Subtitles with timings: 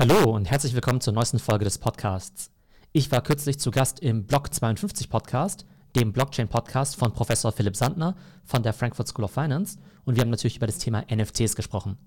[0.00, 2.52] Hallo und herzlich willkommen zur neuesten Folge des Podcasts.
[2.92, 8.14] Ich war kürzlich zu Gast im Block 52 Podcast, dem Blockchain-Podcast von Professor Philipp Sandner
[8.44, 11.98] von der Frankfurt School of Finance und wir haben natürlich über das Thema NFTs gesprochen.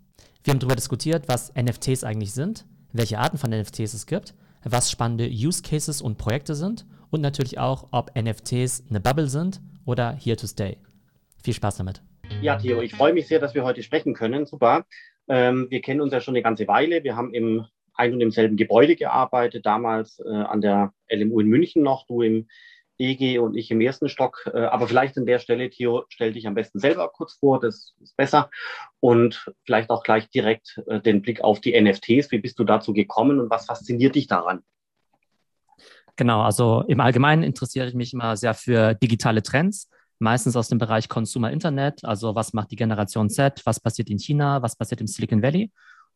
[0.42, 4.90] Wir haben darüber diskutiert, was NFTs eigentlich sind, welche Arten von NFTs es gibt, was
[4.90, 10.14] spannende Use Cases und Projekte sind und natürlich auch, ob NFTs eine Bubble sind oder
[10.14, 10.78] here to stay.
[11.44, 12.02] Viel Spaß damit.
[12.42, 14.46] Ja, Theo, ich freue mich sehr, dass wir heute sprechen können.
[14.46, 14.86] Super.
[15.28, 17.04] Ähm, wir kennen uns ja schon eine ganze Weile.
[17.04, 21.48] Wir haben im ein und im selben Gebäude gearbeitet, damals äh, an der LMU in
[21.48, 22.48] München noch, du im
[23.02, 24.50] EG und ich im ersten Stock.
[24.54, 27.96] Äh, aber vielleicht an der Stelle, Theo, stell dich am besten selber kurz vor, das
[28.00, 28.50] ist besser.
[29.00, 32.32] Und vielleicht auch gleich direkt äh, den Blick auf die NFTs.
[32.32, 34.62] Wie bist du dazu gekommen und was fasziniert dich daran?
[36.16, 40.78] Genau, also im Allgemeinen interessiere ich mich immer sehr für digitale Trends, meistens aus dem
[40.78, 45.02] Bereich Consumer Internet, also was macht die Generation Z, was passiert in China, was passiert
[45.02, 45.72] im Silicon Valley.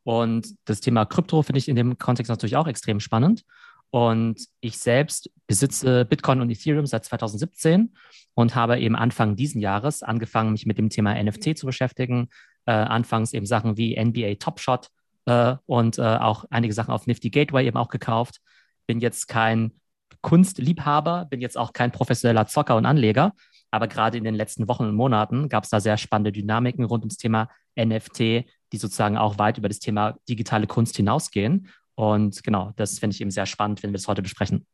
[0.06, 3.42] Und das Thema Krypto finde ich in dem Kontext natürlich auch extrem spannend.
[3.90, 7.92] Und ich selbst besitze Bitcoin und Ethereum seit 2017
[8.34, 12.28] und habe eben Anfang diesen Jahres angefangen, mich mit dem Thema NFT zu beschäftigen.
[12.66, 14.90] Äh, anfangs eben Sachen wie NBA Top Shot
[15.24, 18.40] äh, und äh, auch einige Sachen auf Nifty Gateway eben auch gekauft.
[18.86, 19.72] Bin jetzt kein
[20.20, 23.32] Kunstliebhaber, bin jetzt auch kein professioneller Zocker und Anleger,
[23.72, 27.02] aber gerade in den letzten Wochen und Monaten gab es da sehr spannende Dynamiken rund
[27.02, 31.68] ums Thema NFT, die sozusagen auch weit über das Thema digitale Kunst hinausgehen.
[31.94, 34.66] Und genau, das finde ich eben sehr spannend, wenn wir das heute besprechen.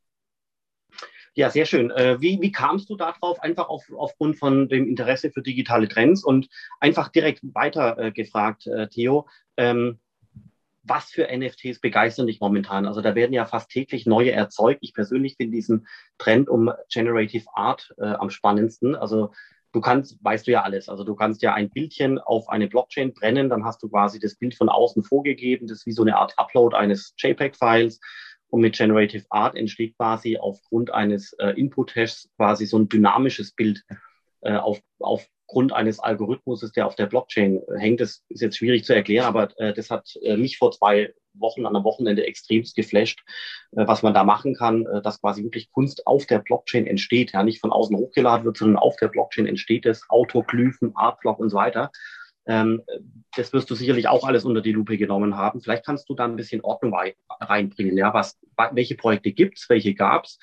[1.35, 1.91] Ja, sehr schön.
[1.91, 3.41] Äh, wie, wie kamst du darauf?
[3.41, 6.49] Einfach auf, aufgrund von dem Interesse für digitale Trends und
[6.79, 9.27] einfach direkt weiter äh, gefragt, äh, Theo.
[9.57, 9.99] Ähm,
[10.83, 12.87] was für NFTs begeistern dich momentan?
[12.87, 14.81] Also da werden ja fast täglich neue erzeugt.
[14.83, 15.87] Ich persönlich finde diesen
[16.19, 18.95] Trend um Generative Art äh, am spannendsten.
[18.95, 19.33] Also
[19.73, 20.89] du kannst, weißt du ja alles.
[20.89, 24.37] Also du kannst ja ein Bildchen auf eine Blockchain brennen, dann hast du quasi das
[24.37, 25.67] Bild von außen vorgegeben.
[25.67, 28.01] Das ist wie so eine Art Upload eines JPEG-Files.
[28.49, 33.83] Und mit Generative Art entsteht quasi aufgrund eines äh, Input-Hashs quasi so ein dynamisches Bild
[34.43, 34.83] äh, auf,
[35.53, 38.01] aufgrund eines Algorithmus, der auf der Blockchain äh, hängt.
[38.01, 41.67] Das ist jetzt schwierig zu erklären, aber äh, das hat äh, mich vor zwei Wochen
[41.67, 43.21] an einem Wochenende extremst geflasht,
[43.73, 47.33] äh, was man da machen kann, äh, dass quasi wirklich Kunst auf der Blockchain entsteht,
[47.33, 51.51] ja, nicht von außen hochgeladen wird, sondern auf der Blockchain entsteht es, Autoglyphen, Artblock und
[51.51, 51.91] so weiter.
[52.47, 52.83] Ähm,
[53.37, 55.61] das wirst du sicherlich auch alles unter die Lupe genommen haben.
[55.61, 56.97] Vielleicht kannst du da ein bisschen Ordnung
[57.41, 57.99] reinbringen.
[57.99, 58.39] Ja, was,
[58.73, 60.39] welche Projekte gibt's, welche gab's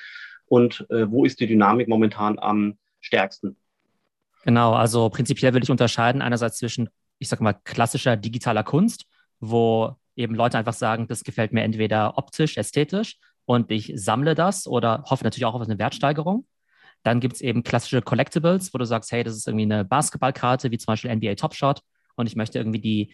[0.46, 3.58] und äh, wo ist die Dynamik momentan am stärksten?
[4.50, 6.90] Genau, also prinzipiell würde ich unterscheiden einerseits zwischen,
[7.20, 9.06] ich sag mal, klassischer digitaler Kunst,
[9.40, 14.66] wo eben Leute einfach sagen, das gefällt mir entweder optisch, ästhetisch und ich sammle das
[14.66, 16.48] oder hoffe natürlich auch auf eine Wertsteigerung.
[17.04, 20.72] Dann gibt es eben klassische Collectibles, wo du sagst, hey, das ist irgendwie eine Basketballkarte,
[20.72, 21.81] wie zum Beispiel NBA Top Shot
[22.16, 23.14] und ich möchte irgendwie die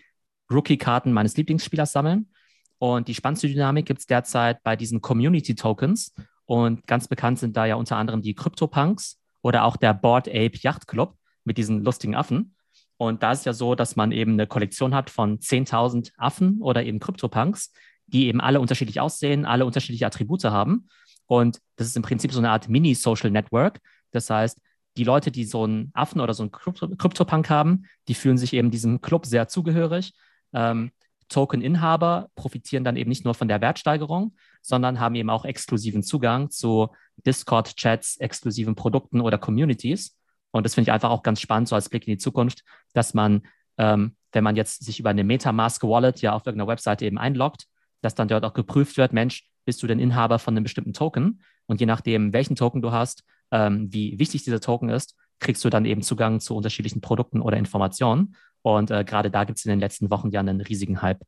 [0.49, 2.31] Rookie-Karten meines Lieblingsspielers sammeln.
[2.77, 6.13] Und die spannendste Dynamik gibt es derzeit bei diesen Community-Tokens.
[6.45, 10.57] Und ganz bekannt sind da ja unter anderem die CryptoPunks oder auch der Board Ape
[10.61, 12.55] Yacht Club mit diesen lustigen Affen.
[12.97, 16.83] Und da ist ja so, dass man eben eine Kollektion hat von 10.000 Affen oder
[16.83, 17.71] eben CryptoPunks,
[18.07, 20.87] die eben alle unterschiedlich aussehen, alle unterschiedliche Attribute haben.
[21.27, 23.79] Und das ist im Prinzip so eine Art Mini-Social Network.
[24.11, 24.61] Das heißt,
[24.97, 28.71] die Leute, die so einen Affen oder so einen CryptoPunk haben, die fühlen sich eben
[28.71, 30.13] diesem Club sehr zugehörig.
[30.53, 30.91] Ähm,
[31.27, 36.49] Token-Inhaber profitieren dann eben nicht nur von der Wertsteigerung, sondern haben eben auch exklusiven Zugang
[36.49, 36.89] zu
[37.25, 40.17] Discord-Chats, exklusiven Produkten oder Communities.
[40.55, 43.13] Und das finde ich einfach auch ganz spannend, so als Blick in die Zukunft, dass
[43.13, 43.41] man,
[43.77, 47.65] ähm, wenn man jetzt sich über eine Metamask-Wallet ja auf irgendeiner Webseite eben einloggt,
[48.01, 51.41] dass dann dort auch geprüft wird, Mensch, bist du denn Inhaber von einem bestimmten Token?
[51.65, 55.69] Und je nachdem, welchen Token du hast, ähm, wie wichtig dieser Token ist, kriegst du
[55.69, 58.37] dann eben Zugang zu unterschiedlichen Produkten oder Informationen.
[58.61, 61.19] Und äh, gerade da gibt es in den letzten Wochen ja einen riesigen Hype.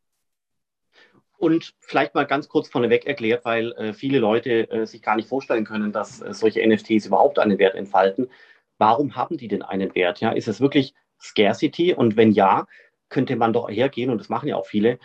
[1.38, 5.27] Und vielleicht mal ganz kurz vorneweg erklärt, weil äh, viele Leute äh, sich gar nicht
[5.27, 8.29] vorstellen können, dass äh, solche NFTs überhaupt einen Wert entfalten
[8.77, 10.19] warum haben die denn einen Wert?
[10.21, 11.93] Ja, ist es wirklich Scarcity?
[11.93, 12.67] Und wenn ja,
[13.09, 14.99] könnte man doch hergehen, und das machen ja auch viele,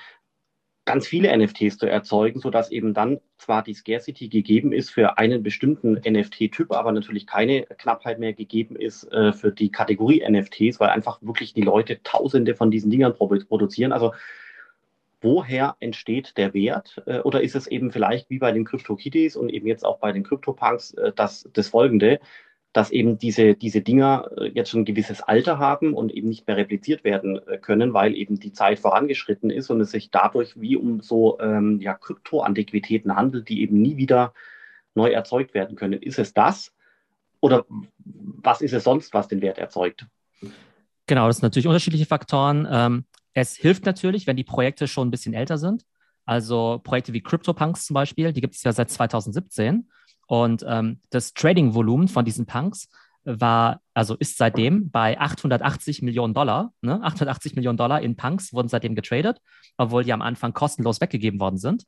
[0.85, 5.43] ganz viele NFTs zu erzeugen, sodass eben dann zwar die Scarcity gegeben ist für einen
[5.43, 10.91] bestimmten NFT-Typ, aber natürlich keine Knappheit mehr gegeben ist äh, für die Kategorie NFTs, weil
[10.91, 13.93] einfach wirklich die Leute Tausende von diesen Dingern produzieren.
[13.93, 14.13] Also
[15.21, 17.01] woher entsteht der Wert?
[17.07, 20.11] Äh, oder ist es eben vielleicht wie bei den CryptoKitties und eben jetzt auch bei
[20.11, 22.19] den CryptoPunks äh, das, das Folgende?
[22.73, 26.47] Dass eben diese, diese Dinger äh, jetzt schon ein gewisses Alter haben und eben nicht
[26.47, 30.61] mehr repliziert werden äh, können, weil eben die Zeit vorangeschritten ist und es sich dadurch
[30.61, 34.33] wie um so ähm, ja, Kryptoantiquitäten handelt, die eben nie wieder
[34.95, 36.01] neu erzeugt werden können.
[36.01, 36.73] Ist es das
[37.41, 37.67] oder
[37.99, 40.07] was ist es sonst, was den Wert erzeugt?
[41.07, 42.67] Genau, das sind natürlich unterschiedliche Faktoren.
[42.71, 43.05] Ähm,
[43.35, 45.85] es hilft natürlich, wenn die Projekte schon ein bisschen älter sind.
[46.25, 49.89] Also Projekte wie CryptoPunks zum Beispiel, die gibt es ja seit 2017.
[50.33, 52.89] Und ähm, das Trading-Volumen von diesen Punks
[53.25, 56.73] war, also ist seitdem bei 880 Millionen Dollar.
[56.81, 57.03] Ne?
[57.03, 59.43] 880 Millionen Dollar in Punks wurden seitdem getradet,
[59.77, 61.85] obwohl die am Anfang kostenlos weggegeben worden sind.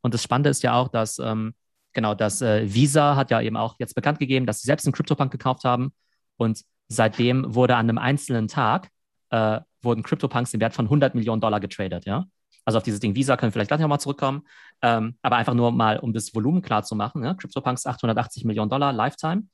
[0.00, 1.54] Und das Spannende ist ja auch, dass ähm,
[1.92, 4.92] genau das äh, Visa hat ja eben auch jetzt bekannt gegeben, dass sie selbst einen
[4.92, 5.92] CryptoPunk gekauft haben.
[6.36, 8.90] Und seitdem wurde an einem einzelnen Tag
[9.30, 12.26] äh, wurden CryptoPunks im Wert von 100 Millionen Dollar getradet, ja.
[12.68, 14.46] Also auf dieses Ding Visa können wir vielleicht gleich nochmal zurückkommen.
[14.82, 17.22] Ähm, aber einfach nur mal, um das Volumen klar zu machen.
[17.22, 17.34] Ne?
[17.34, 19.44] CryptoPunks 880 Millionen Dollar Lifetime.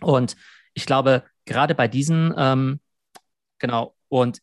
[0.00, 0.34] Und
[0.72, 2.80] ich glaube, gerade bei diesen, ähm,
[3.58, 4.38] genau, und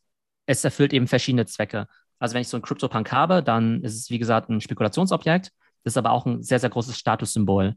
[0.45, 1.88] es erfüllt eben verschiedene Zwecke.
[2.19, 5.51] Also wenn ich so einen CryptoPunk habe, dann ist es, wie gesagt, ein Spekulationsobjekt.
[5.83, 7.75] Das ist aber auch ein sehr, sehr großes Statussymbol.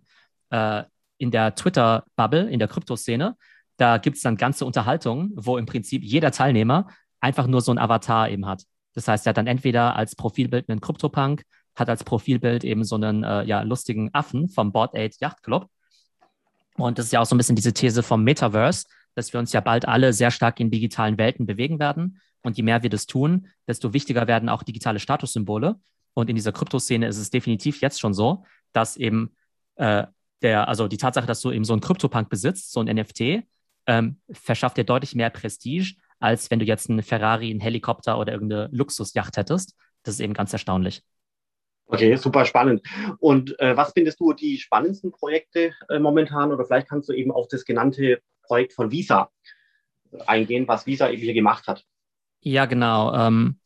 [0.50, 0.82] Äh,
[1.16, 3.34] in der Twitter-Bubble, in der Kryptoszene,
[3.78, 6.88] da gibt es dann ganze Unterhaltungen, wo im Prinzip jeder Teilnehmer
[7.18, 8.64] einfach nur so ein Avatar eben hat.
[8.94, 11.42] Das heißt, er hat dann entweder als Profilbild einen CryptoPunk,
[11.74, 15.68] hat als Profilbild eben so einen äh, ja, lustigen Affen vom Board 8 Yacht Club
[16.76, 19.52] und das ist ja auch so ein bisschen diese These vom Metaverse, dass wir uns
[19.52, 22.20] ja bald alle sehr stark in digitalen Welten bewegen werden.
[22.42, 25.76] Und je mehr wir das tun, desto wichtiger werden auch digitale Statussymbole.
[26.14, 29.36] Und in dieser Kryptoszene ist es definitiv jetzt schon so, dass eben
[29.76, 30.06] äh,
[30.40, 33.44] der, also die Tatsache, dass du eben so einen Kryptopunk besitzt, so ein NFT,
[33.86, 38.32] ähm, verschafft dir deutlich mehr Prestige, als wenn du jetzt einen Ferrari, einen Helikopter oder
[38.32, 39.76] irgendeine Luxusjacht hättest.
[40.02, 41.02] Das ist eben ganz erstaunlich.
[41.86, 42.82] Okay, super spannend.
[43.18, 46.52] Und äh, was findest du die spannendsten Projekte äh, momentan?
[46.52, 49.30] Oder vielleicht kannst du eben auf das genannte Projekt von Visa
[50.26, 51.84] eingehen, was Visa eben hier gemacht hat.
[52.40, 53.14] Ja, genau.
[53.14, 53.58] Ähm,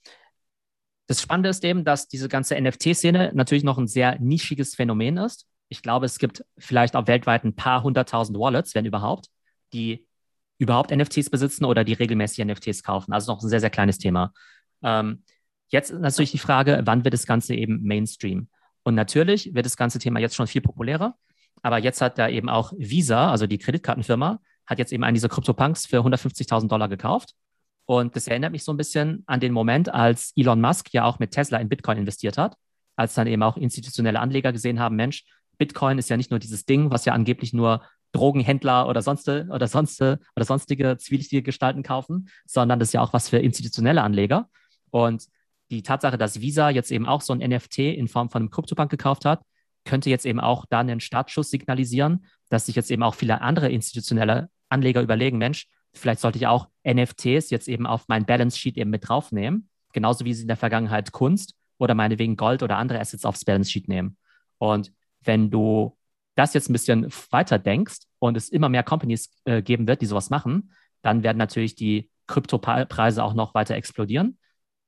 [1.07, 5.47] das Spannende ist eben, dass diese ganze NFT-Szene natürlich noch ein sehr nischiges Phänomen ist.
[5.69, 9.27] Ich glaube, es gibt vielleicht auch weltweit ein paar hunderttausend Wallets, wenn überhaupt,
[9.73, 10.06] die
[10.59, 13.13] überhaupt NFTs besitzen oder die regelmäßig NFTs kaufen.
[13.13, 14.33] Also noch ein sehr, sehr kleines Thema.
[14.83, 15.23] Ähm,
[15.69, 18.49] Jetzt ist natürlich die Frage, wann wird das Ganze eben Mainstream?
[18.85, 21.17] Und natürlich wird das ganze Thema jetzt schon viel populärer.
[21.63, 25.29] Aber jetzt hat da eben auch Visa, also die Kreditkartenfirma, hat jetzt eben einen dieser
[25.29, 27.35] CryptoPunks für 150.000 Dollar gekauft.
[27.85, 31.19] Und das erinnert mich so ein bisschen an den Moment, als Elon Musk ja auch
[31.19, 32.57] mit Tesla in Bitcoin investiert hat,
[32.97, 35.25] als dann eben auch institutionelle Anleger gesehen haben, Mensch,
[35.59, 37.83] Bitcoin ist ja nicht nur dieses Ding, was ja angeblich nur
[38.13, 43.13] Drogenhändler oder sonst oder sonst oder sonstige zwielichtige Gestalten kaufen, sondern das ist ja auch
[43.13, 44.49] was für institutionelle Anleger.
[44.91, 45.27] Und
[45.71, 48.91] die Tatsache, dass Visa jetzt eben auch so ein NFT in Form von einem Kryptobank
[48.91, 49.43] gekauft hat,
[49.85, 53.71] könnte jetzt eben auch da einen Startschuss signalisieren, dass sich jetzt eben auch viele andere
[53.71, 58.77] institutionelle Anleger überlegen, Mensch, vielleicht sollte ich auch NFTs jetzt eben auf mein Balance Sheet
[58.77, 63.01] eben mit draufnehmen, genauso wie sie in der Vergangenheit Kunst oder meinetwegen Gold oder andere
[63.01, 64.17] Assets aufs Balance Sheet nehmen.
[64.59, 64.93] Und
[65.23, 65.97] wenn du
[66.37, 70.07] das jetzt ein bisschen weiter denkst und es immer mehr Companies äh, geben wird, die
[70.07, 70.73] sowas machen,
[71.03, 74.39] dann werden natürlich die Kryptopreise auch noch weiter explodieren.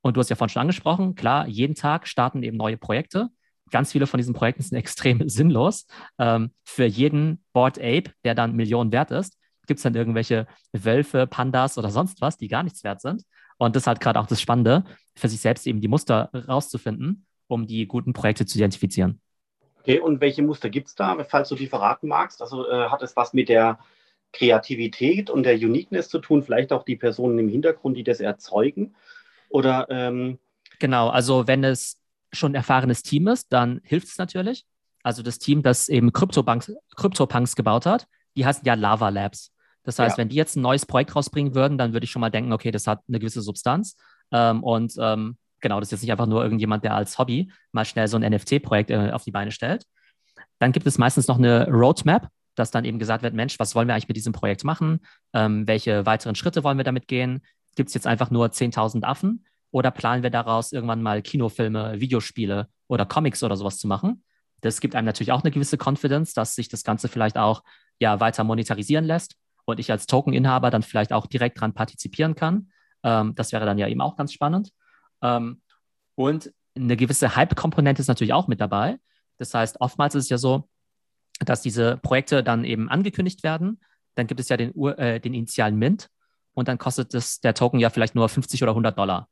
[0.01, 3.29] Und du hast ja vorhin schon angesprochen, klar, jeden Tag starten eben neue Projekte.
[3.71, 5.87] Ganz viele von diesen Projekten sind extrem sinnlos.
[6.17, 9.37] Ähm, für jeden Board Ape, der dann Millionen wert ist,
[9.67, 13.23] gibt es dann irgendwelche Wölfe, Pandas oder sonst was, die gar nichts wert sind.
[13.57, 14.83] Und das ist halt gerade auch das Spannende,
[15.15, 19.21] für sich selbst eben die Muster rauszufinden, um die guten Projekte zu identifizieren.
[19.89, 22.43] Okay, und welche Muster gibt es da, falls du die verraten magst?
[22.43, 23.79] Also äh, hat es was mit der
[24.33, 28.93] Kreativität und der Uniqueness zu tun, vielleicht auch die Personen im Hintergrund, die das erzeugen?
[29.49, 30.37] Oder ähm
[30.77, 31.99] genau, also wenn es
[32.31, 34.63] schon ein erfahrenes Team ist, dann hilft es natürlich.
[35.01, 38.05] Also das Team, das eben CryptoPunks, CryptoPunks gebaut hat,
[38.37, 39.51] die heißen ja Lava Labs.
[39.81, 40.21] Das heißt, ja.
[40.21, 42.69] wenn die jetzt ein neues Projekt rausbringen würden, dann würde ich schon mal denken, okay,
[42.69, 43.95] das hat eine gewisse Substanz.
[44.31, 47.85] Ähm, und ähm, genau, das ist jetzt nicht einfach nur irgendjemand, der als Hobby mal
[47.85, 49.85] schnell so ein NFT-Projekt äh, auf die Beine stellt.
[50.59, 53.87] Dann gibt es meistens noch eine Roadmap, dass dann eben gesagt wird, Mensch, was wollen
[53.87, 54.99] wir eigentlich mit diesem Projekt machen?
[55.33, 57.41] Ähm, welche weiteren Schritte wollen wir damit gehen?
[57.75, 62.67] Gibt es jetzt einfach nur 10.000 Affen oder planen wir daraus irgendwann mal Kinofilme, Videospiele
[62.87, 64.23] oder Comics oder sowas zu machen?
[64.61, 67.63] Das gibt einem natürlich auch eine gewisse Confidence, dass sich das Ganze vielleicht auch
[67.99, 69.35] ja weiter monetarisieren lässt
[69.65, 72.71] und ich als Token-Inhaber dann vielleicht auch direkt dran partizipieren kann.
[73.03, 74.71] Ähm, das wäre dann ja eben auch ganz spannend.
[75.21, 75.61] Ähm,
[76.15, 78.99] und eine gewisse Hype-Komponente ist natürlich auch mit dabei.
[79.37, 80.69] Das heißt, oftmals ist es ja so,
[81.39, 83.79] dass diese Projekte dann eben angekündigt werden.
[84.15, 86.09] Dann gibt es ja den, äh, den initialen Mint
[86.53, 89.29] und dann kostet es der Token ja vielleicht nur 50 oder 100 Dollar.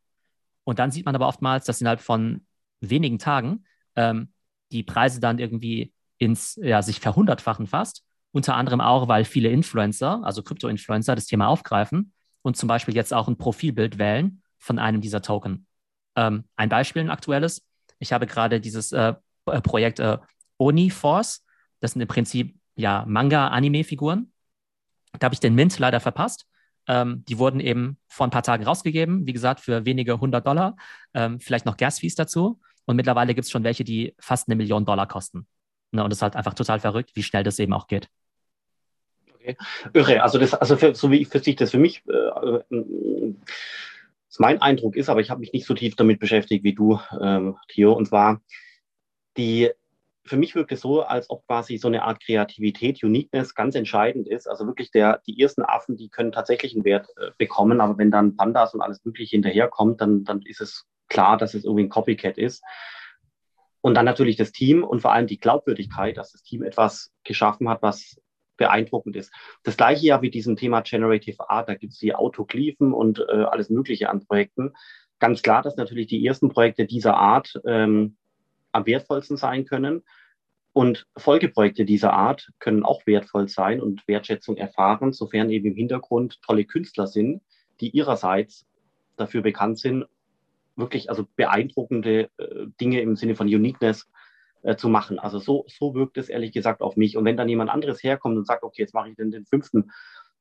[0.63, 2.45] Und dann sieht man aber oftmals, dass innerhalb von
[2.79, 3.65] wenigen Tagen
[3.95, 4.31] ähm,
[4.71, 8.03] die Preise dann irgendwie ins, ja, sich verhundertfachen fast.
[8.31, 13.13] Unter anderem auch, weil viele Influencer, also Krypto-Influencer, das Thema aufgreifen und zum Beispiel jetzt
[13.13, 15.66] auch ein Profilbild wählen von einem dieser Token.
[16.17, 17.65] Ähm, ein Beispiel, ein aktuelles.
[17.99, 19.13] Ich habe gerade dieses äh,
[19.45, 20.17] äh Projekt äh,
[20.57, 21.45] Oni Force.
[21.79, 24.33] Das sind im Prinzip ja Manga-Anime-Figuren.
[25.19, 26.47] Da habe ich den Mint leider verpasst.
[26.87, 30.75] Ähm, die wurden eben vor ein paar Tagen rausgegeben, wie gesagt, für wenige hundert Dollar,
[31.13, 32.59] ähm, vielleicht noch Gasfees dazu.
[32.85, 35.47] Und mittlerweile gibt es schon welche, die fast eine Million Dollar kosten.
[35.91, 36.03] Ne?
[36.03, 38.09] Und das ist halt einfach total verrückt, wie schnell das eben auch geht.
[39.35, 39.57] Okay.
[39.93, 40.23] Irre.
[40.23, 43.33] Also, das, also für, so wie ich sich das für mich äh,
[44.29, 46.99] äh, mein Eindruck ist, aber ich habe mich nicht so tief damit beschäftigt wie du,
[47.19, 48.41] ähm, Theo, und zwar
[49.37, 49.71] die
[50.27, 54.27] für mich wirkt es so, als ob quasi so eine Art Kreativität, Uniqueness ganz entscheidend
[54.27, 54.47] ist.
[54.47, 58.11] Also wirklich der, die ersten Affen, die können tatsächlich einen Wert äh, bekommen, aber wenn
[58.11, 61.89] dann Pandas und alles Mögliche hinterherkommt, dann, dann ist es klar, dass es irgendwie ein
[61.89, 62.63] Copycat ist.
[63.81, 67.69] Und dann natürlich das Team und vor allem die Glaubwürdigkeit, dass das Team etwas geschaffen
[67.69, 68.17] hat, was
[68.57, 69.31] beeindruckend ist.
[69.63, 73.43] Das gleiche ja wie diesem Thema Generative Art, da gibt es die Autoglyphen und äh,
[73.43, 74.73] alles Mögliche an Projekten.
[75.19, 78.17] Ganz klar, dass natürlich die ersten Projekte dieser Art ähm,
[78.71, 80.03] am wertvollsten sein können.
[80.73, 86.39] Und Folgeprojekte dieser Art können auch wertvoll sein und Wertschätzung erfahren, sofern eben im Hintergrund
[86.43, 87.41] tolle Künstler sind,
[87.81, 88.67] die ihrerseits
[89.15, 90.05] dafür bekannt sind,
[90.75, 94.07] wirklich also beeindruckende äh, Dinge im Sinne von Uniqueness
[94.67, 95.17] äh, zu machen.
[95.17, 97.15] Also so, so wirkt es ehrlich gesagt auf mich.
[97.15, 99.91] Und wenn dann jemand anderes herkommt und sagt, okay, jetzt mache ich den, den fünften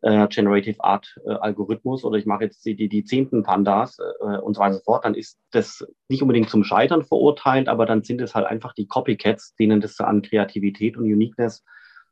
[0.02, 4.38] äh, Generative Art äh, Algorithmus oder ich mache jetzt die, die, die zehnten Pandas äh,
[4.38, 7.86] und so weiter und so fort, dann ist das nicht unbedingt zum Scheitern verurteilt, aber
[7.86, 11.64] dann sind es halt einfach die Copycats, denen das an Kreativität und Uniqueness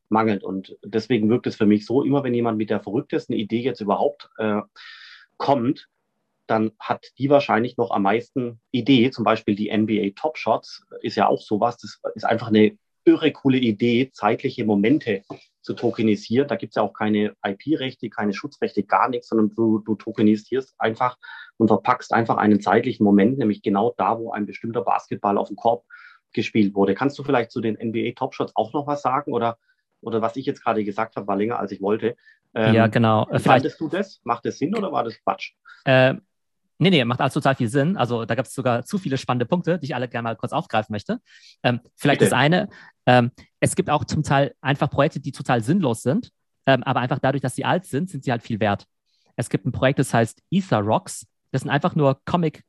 [0.08, 0.44] mangelt.
[0.44, 3.80] Und deswegen wirkt es für mich so, immer wenn jemand mit der verrücktesten Idee jetzt
[3.80, 4.60] überhaupt äh,
[5.36, 5.88] kommt,
[6.46, 9.10] dann hat die wahrscheinlich noch am meisten Idee.
[9.10, 11.76] Zum Beispiel die NBA Top Shots ist ja auch sowas.
[11.78, 15.22] Das ist einfach eine irre coole Idee, zeitliche Momente
[15.62, 16.48] zu tokenisieren.
[16.48, 20.74] Da gibt es ja auch keine IP-Rechte, keine Schutzrechte, gar nichts, sondern du, du tokenisierst
[20.78, 21.16] einfach
[21.56, 25.56] und verpackst einfach einen zeitlichen Moment, nämlich genau da, wo ein bestimmter Basketball auf dem
[25.56, 25.84] Korb
[26.32, 26.94] gespielt wurde.
[26.94, 29.56] Kannst du vielleicht zu den NBA Top Shots auch noch was sagen oder,
[30.00, 32.16] oder was ich jetzt gerade gesagt habe, war länger als ich wollte.
[32.54, 33.26] Ähm, ja, genau.
[33.30, 34.20] Äh, Fandest du das?
[34.24, 35.52] Macht das Sinn oder war das Quatsch?
[35.84, 36.14] Äh,
[36.78, 37.96] Nee, nee, macht alles total viel Sinn.
[37.96, 40.52] Also da gibt es sogar zu viele spannende Punkte, die ich alle gerne mal kurz
[40.52, 41.20] aufgreifen möchte.
[41.62, 42.30] Ähm, vielleicht Bitte.
[42.30, 42.68] das eine,
[43.06, 46.30] ähm, es gibt auch zum Teil einfach Projekte, die total sinnlos sind,
[46.66, 48.86] ähm, aber einfach dadurch, dass sie alt sind, sind sie halt viel wert.
[49.36, 51.26] Es gibt ein Projekt, das heißt Ether Rocks.
[51.52, 52.64] Das sind einfach nur Comic,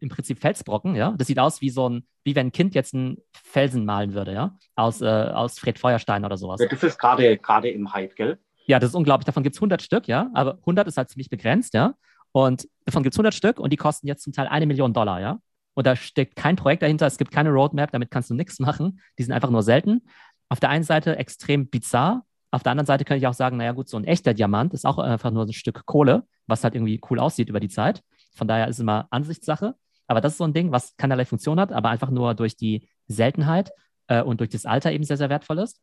[0.00, 1.14] im Prinzip Felsbrocken, ja.
[1.16, 4.32] Das sieht aus wie so ein, wie wenn ein Kind jetzt einen Felsen malen würde,
[4.32, 6.60] ja, aus, äh, aus Fred Feuerstein oder sowas.
[6.60, 8.38] Ja, das ist gerade gerade im Hype, gell?
[8.66, 9.24] Ja, das ist unglaublich.
[9.24, 11.94] Davon gibt es 100 Stück, ja, aber 100 ist halt ziemlich begrenzt, ja.
[12.36, 15.22] Und davon gibt es 100 Stück und die kosten jetzt zum Teil eine Million Dollar,
[15.22, 15.38] ja.
[15.72, 19.00] Und da steckt kein Projekt dahinter, es gibt keine Roadmap, damit kannst du nichts machen.
[19.18, 20.02] Die sind einfach nur selten.
[20.50, 23.72] Auf der einen Seite extrem bizarr, auf der anderen Seite könnte ich auch sagen, naja
[23.72, 27.00] gut, so ein echter Diamant ist auch einfach nur ein Stück Kohle, was halt irgendwie
[27.10, 28.02] cool aussieht über die Zeit.
[28.34, 29.74] Von daher ist es immer Ansichtssache.
[30.06, 32.86] Aber das ist so ein Ding, was keinerlei Funktion hat, aber einfach nur durch die
[33.08, 33.70] Seltenheit
[34.08, 35.80] äh, und durch das Alter eben sehr, sehr wertvoll ist.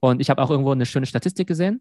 [0.00, 1.80] Und ich habe auch irgendwo eine schöne Statistik gesehen.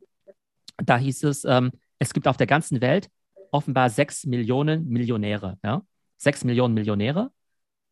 [0.78, 3.10] Da hieß es, ähm, es gibt auf der ganzen Welt
[3.52, 5.58] offenbar sechs Millionen Millionäre.
[5.64, 5.84] Ja?
[6.18, 7.32] Sechs Millionen Millionäre.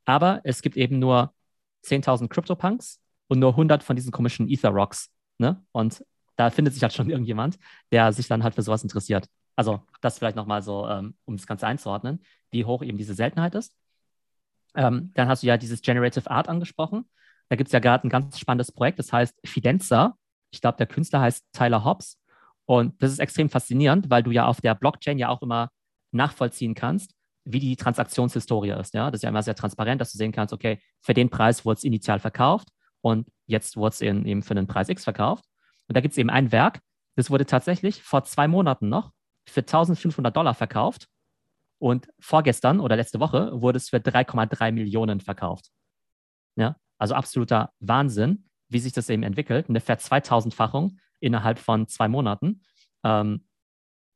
[0.05, 1.33] Aber es gibt eben nur
[1.85, 5.09] 10.000 CryptoPunks und nur 100 von diesen komischen Ether Rocks.
[5.37, 5.63] Ne?
[5.71, 6.05] Und
[6.35, 7.57] da findet sich halt schon irgendjemand,
[7.91, 9.27] der sich dann halt für sowas interessiert.
[9.55, 13.55] Also das vielleicht nochmal so, ähm, um das Ganze einzuordnen, wie hoch eben diese Seltenheit
[13.55, 13.73] ist.
[14.75, 17.05] Ähm, dann hast du ja dieses Generative Art angesprochen.
[17.49, 20.17] Da gibt es ja gerade ein ganz spannendes Projekt, das heißt Fidenza.
[20.49, 22.17] Ich glaube, der Künstler heißt Tyler Hobbs.
[22.65, 25.69] Und das ist extrem faszinierend, weil du ja auf der Blockchain ja auch immer
[26.11, 27.13] nachvollziehen kannst,
[27.45, 28.93] wie die Transaktionshistorie ist.
[28.93, 29.11] Ja?
[29.11, 31.77] Das ist ja immer sehr transparent, dass du sehen kannst, okay, für den Preis wurde
[31.79, 32.69] es initial verkauft
[33.01, 35.43] und jetzt wurde es eben für den Preis X verkauft.
[35.87, 36.79] Und da gibt es eben ein Werk,
[37.15, 39.11] das wurde tatsächlich vor zwei Monaten noch
[39.47, 41.07] für 1500 Dollar verkauft
[41.79, 45.69] und vorgestern oder letzte Woche wurde es für 3,3 Millionen verkauft.
[46.55, 46.77] Ja?
[46.97, 49.67] Also absoluter Wahnsinn, wie sich das eben entwickelt.
[49.67, 52.61] Eine Ver-2000-Fachung innerhalb von zwei Monaten.
[53.03, 53.45] Ähm,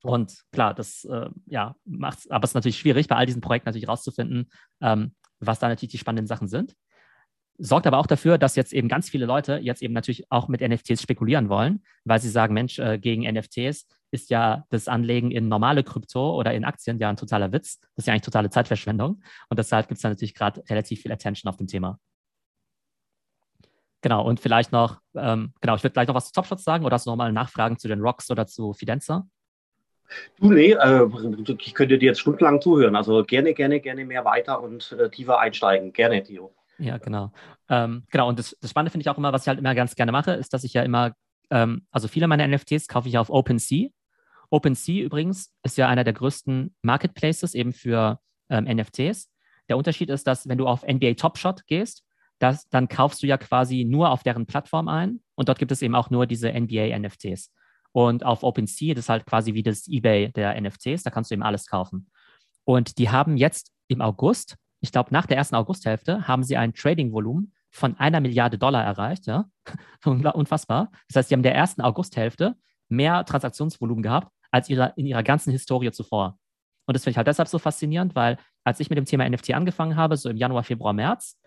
[0.03, 3.69] und klar, das äh, ja, macht aber es ist natürlich schwierig, bei all diesen Projekten
[3.69, 6.75] natürlich rauszufinden, ähm, was da natürlich die spannenden Sachen sind.
[7.59, 10.61] Sorgt aber auch dafür, dass jetzt eben ganz viele Leute jetzt eben natürlich auch mit
[10.61, 15.47] NFTs spekulieren wollen, weil sie sagen, Mensch, äh, gegen NFTs ist ja das Anlegen in
[15.47, 17.79] normale Krypto oder in Aktien ja ein totaler Witz.
[17.79, 19.23] Das ist ja eigentlich totale Zeitverschwendung.
[19.49, 21.99] Und deshalb gibt es da natürlich gerade relativ viel Attention auf dem Thema.
[24.01, 26.95] Genau, und vielleicht noch, ähm, genau, ich würde gleich noch was zu Topshots sagen oder
[26.95, 29.27] hast du noch mal Nachfragen zu den Rocks oder zu Fidenza?
[30.39, 31.07] Du, nee, äh,
[31.59, 32.95] ich könnte dir jetzt stundenlang zuhören.
[32.95, 35.91] Also gerne, gerne, gerne mehr weiter und äh, tiefer einsteigen.
[35.93, 36.53] Gerne, Theo.
[36.77, 37.31] Ja, genau.
[37.69, 39.95] Ähm, genau, und das, das Spannende finde ich auch immer, was ich halt immer ganz
[39.95, 41.13] gerne mache, ist, dass ich ja immer,
[41.49, 43.89] ähm, also viele meiner NFTs kaufe ich auf OpenSea.
[44.49, 49.29] OpenSea übrigens ist ja einer der größten Marketplaces eben für ähm, NFTs.
[49.69, 52.03] Der Unterschied ist, dass wenn du auf NBA Top Shot gehst,
[52.39, 55.81] das, dann kaufst du ja quasi nur auf deren Plattform ein und dort gibt es
[55.81, 57.51] eben auch nur diese NBA-NFTs.
[57.91, 61.35] Und auf OpenSea, das ist halt quasi wie das eBay der NFTs, da kannst du
[61.35, 62.09] eben alles kaufen.
[62.63, 66.73] Und die haben jetzt im August ich glaube, nach der ersten Augusthälfte haben sie ein
[66.73, 69.27] Trading-Volumen von einer Milliarde Dollar erreicht.
[69.27, 69.49] Ja?
[70.05, 70.91] Unfassbar.
[71.07, 72.55] Das heißt, sie haben in der ersten Augusthälfte
[72.89, 76.37] mehr Transaktionsvolumen gehabt als ihre, in ihrer ganzen Historie zuvor.
[76.85, 79.53] Und das finde ich halt deshalb so faszinierend, weil als ich mit dem Thema NFT
[79.53, 81.37] angefangen habe, so im Januar, Februar, März,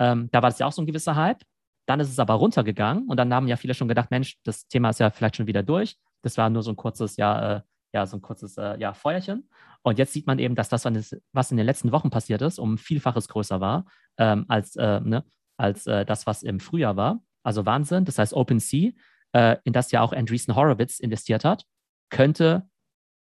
[0.00, 1.42] ähm, da war das ja auch so ein gewisser Hype.
[1.86, 4.90] Dann ist es aber runtergegangen und dann haben ja viele schon gedacht, Mensch, das Thema
[4.90, 5.96] ist ja vielleicht schon wieder durch.
[6.22, 7.60] Das war nur so ein kurzes, ja, äh,
[7.92, 9.48] ja, so ein kurzes äh, ja, Feuerchen.
[9.82, 12.78] Und jetzt sieht man eben, dass das, was in den letzten Wochen passiert ist, um
[12.78, 13.86] Vielfaches größer war
[14.18, 15.24] ähm, als, äh, ne,
[15.56, 17.20] als äh, das, was im Frühjahr war.
[17.42, 18.04] Also Wahnsinn.
[18.04, 18.92] Das heißt, OpenSea,
[19.32, 21.64] äh, in das ja auch Andreessen Horowitz investiert hat,
[22.10, 22.68] könnte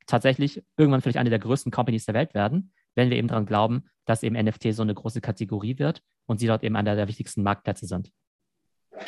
[0.07, 3.85] tatsächlich irgendwann vielleicht eine der größten Companies der Welt werden, wenn wir eben daran glauben,
[4.05, 7.43] dass eben NFT so eine große Kategorie wird und sie dort eben einer der wichtigsten
[7.43, 8.11] Marktplätze sind.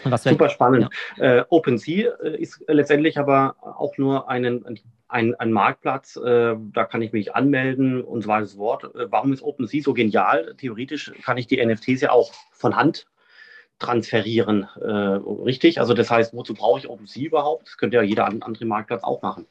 [0.04, 0.88] Super spannend.
[1.16, 1.38] Ja.
[1.38, 4.78] Äh, OpenSea äh, ist letztendlich aber auch nur einen,
[5.08, 8.84] ein, ein Marktplatz, äh, da kann ich mich anmelden und so weiter das Wort.
[8.94, 10.54] Äh, warum ist OpenSea so genial?
[10.56, 13.08] Theoretisch kann ich die NFTs ja auch von Hand
[13.80, 15.80] transferieren, äh, richtig?
[15.80, 17.66] Also das heißt, wozu brauche ich OpenSea überhaupt?
[17.66, 19.46] Das könnte ja jeder andere Marktplatz auch machen.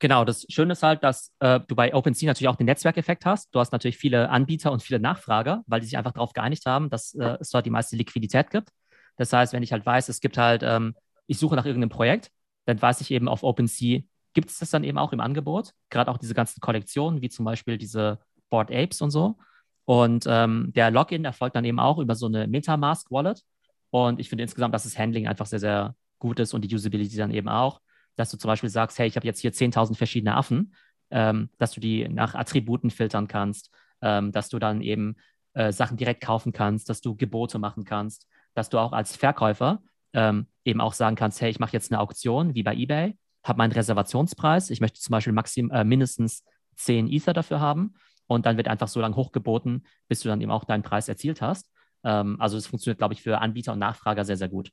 [0.00, 3.54] Genau, das Schöne ist halt, dass äh, du bei OpenSea natürlich auch den Netzwerkeffekt hast.
[3.54, 6.88] Du hast natürlich viele Anbieter und viele Nachfrager, weil die sich einfach darauf geeinigt haben,
[6.88, 8.70] dass äh, es dort die meiste Liquidität gibt.
[9.18, 10.94] Das heißt, wenn ich halt weiß, es gibt halt, ähm,
[11.26, 12.30] ich suche nach irgendeinem Projekt,
[12.64, 14.00] dann weiß ich eben auf OpenSea,
[14.32, 15.72] gibt es das dann eben auch im Angebot.
[15.90, 19.36] Gerade auch diese ganzen Kollektionen, wie zum Beispiel diese Board Apes und so.
[19.84, 23.42] Und ähm, der Login erfolgt dann eben auch über so eine Metamask Wallet.
[23.90, 27.16] Und ich finde insgesamt, dass das Handling einfach sehr, sehr gut ist und die Usability
[27.18, 27.80] dann eben auch,
[28.16, 30.74] dass du zum Beispiel sagst, hey, ich habe jetzt hier 10.000 verschiedene Affen,
[31.10, 33.70] ähm, dass du die nach Attributen filtern kannst,
[34.02, 35.16] ähm, dass du dann eben
[35.54, 39.82] äh, Sachen direkt kaufen kannst, dass du Gebote machen kannst, dass du auch als Verkäufer
[40.12, 43.58] ähm, eben auch sagen kannst, hey, ich mache jetzt eine Auktion wie bei eBay habe
[43.58, 44.70] meinen Reservationspreis.
[44.70, 46.44] Ich möchte zum Beispiel maxim, äh, mindestens
[46.76, 47.94] 10 Ether dafür haben.
[48.26, 51.42] Und dann wird einfach so lange hochgeboten, bis du dann eben auch deinen Preis erzielt
[51.42, 51.70] hast.
[52.04, 54.70] Ähm, also das funktioniert, glaube ich, für Anbieter und Nachfrager sehr, sehr gut.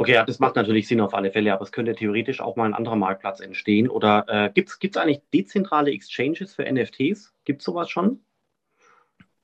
[0.00, 2.64] Okay, ja, das macht natürlich Sinn auf alle Fälle, aber es könnte theoretisch auch mal
[2.64, 3.86] ein anderer Marktplatz entstehen.
[3.86, 7.34] Oder äh, gibt es eigentlich dezentrale Exchanges für NFTs?
[7.44, 8.24] Gibt es sowas schon?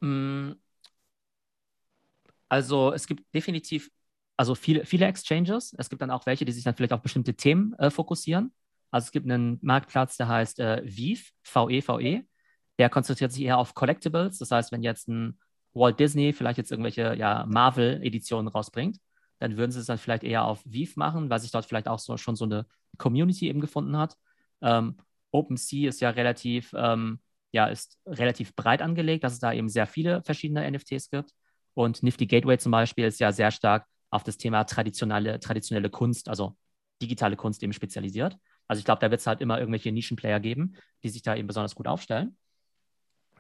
[0.01, 0.53] Mm.
[2.49, 3.91] Also es gibt definitiv
[4.39, 5.75] also viele, viele Exchanges.
[5.77, 8.51] Es gibt dann auch welche, die sich dann vielleicht auf bestimmte Themen äh, fokussieren.
[8.91, 12.23] Also es gibt einen Marktplatz, der heißt äh, VEVE, V-E-V-E.
[12.79, 14.39] Der konzentriert sich eher auf Collectibles.
[14.39, 15.39] Das heißt, wenn jetzt ein
[15.75, 18.97] Walt Disney vielleicht jetzt irgendwelche ja, Marvel-Editionen rausbringt,
[19.39, 21.99] dann würden sie es dann vielleicht eher auf VEVE machen, weil sich dort vielleicht auch
[21.99, 22.67] so, schon so eine
[22.99, 24.17] Community eben gefunden hat.
[24.63, 24.97] Ähm,
[25.31, 27.21] OpenSea ist ja relativ, ähm,
[27.53, 31.33] ja, ist relativ breit angelegt, dass es da eben sehr viele verschiedene NFTs gibt.
[31.75, 36.29] Und Nifty Gateway zum Beispiel ist ja sehr stark auf das Thema traditionelle, traditionelle Kunst,
[36.29, 36.57] also
[37.03, 38.39] digitale Kunst eben spezialisiert.
[38.69, 41.47] Also ich glaube, da wird es halt immer irgendwelche Nischenplayer geben, die sich da eben
[41.47, 42.37] besonders gut aufstellen.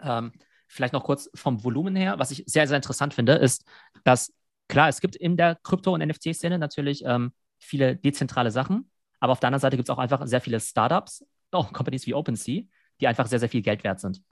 [0.02, 0.32] Ähm,
[0.68, 3.64] vielleicht noch kurz vom Volumen her, was ich sehr, sehr interessant finde, ist,
[4.04, 4.32] dass
[4.68, 9.40] klar, es gibt in der Krypto- und NFT-Szene natürlich ähm, viele dezentrale Sachen, aber auf
[9.40, 12.62] der anderen Seite gibt es auch einfach sehr viele Startups, auch Companies wie OpenSea,
[13.00, 14.22] die einfach sehr, sehr viel Geld wert sind.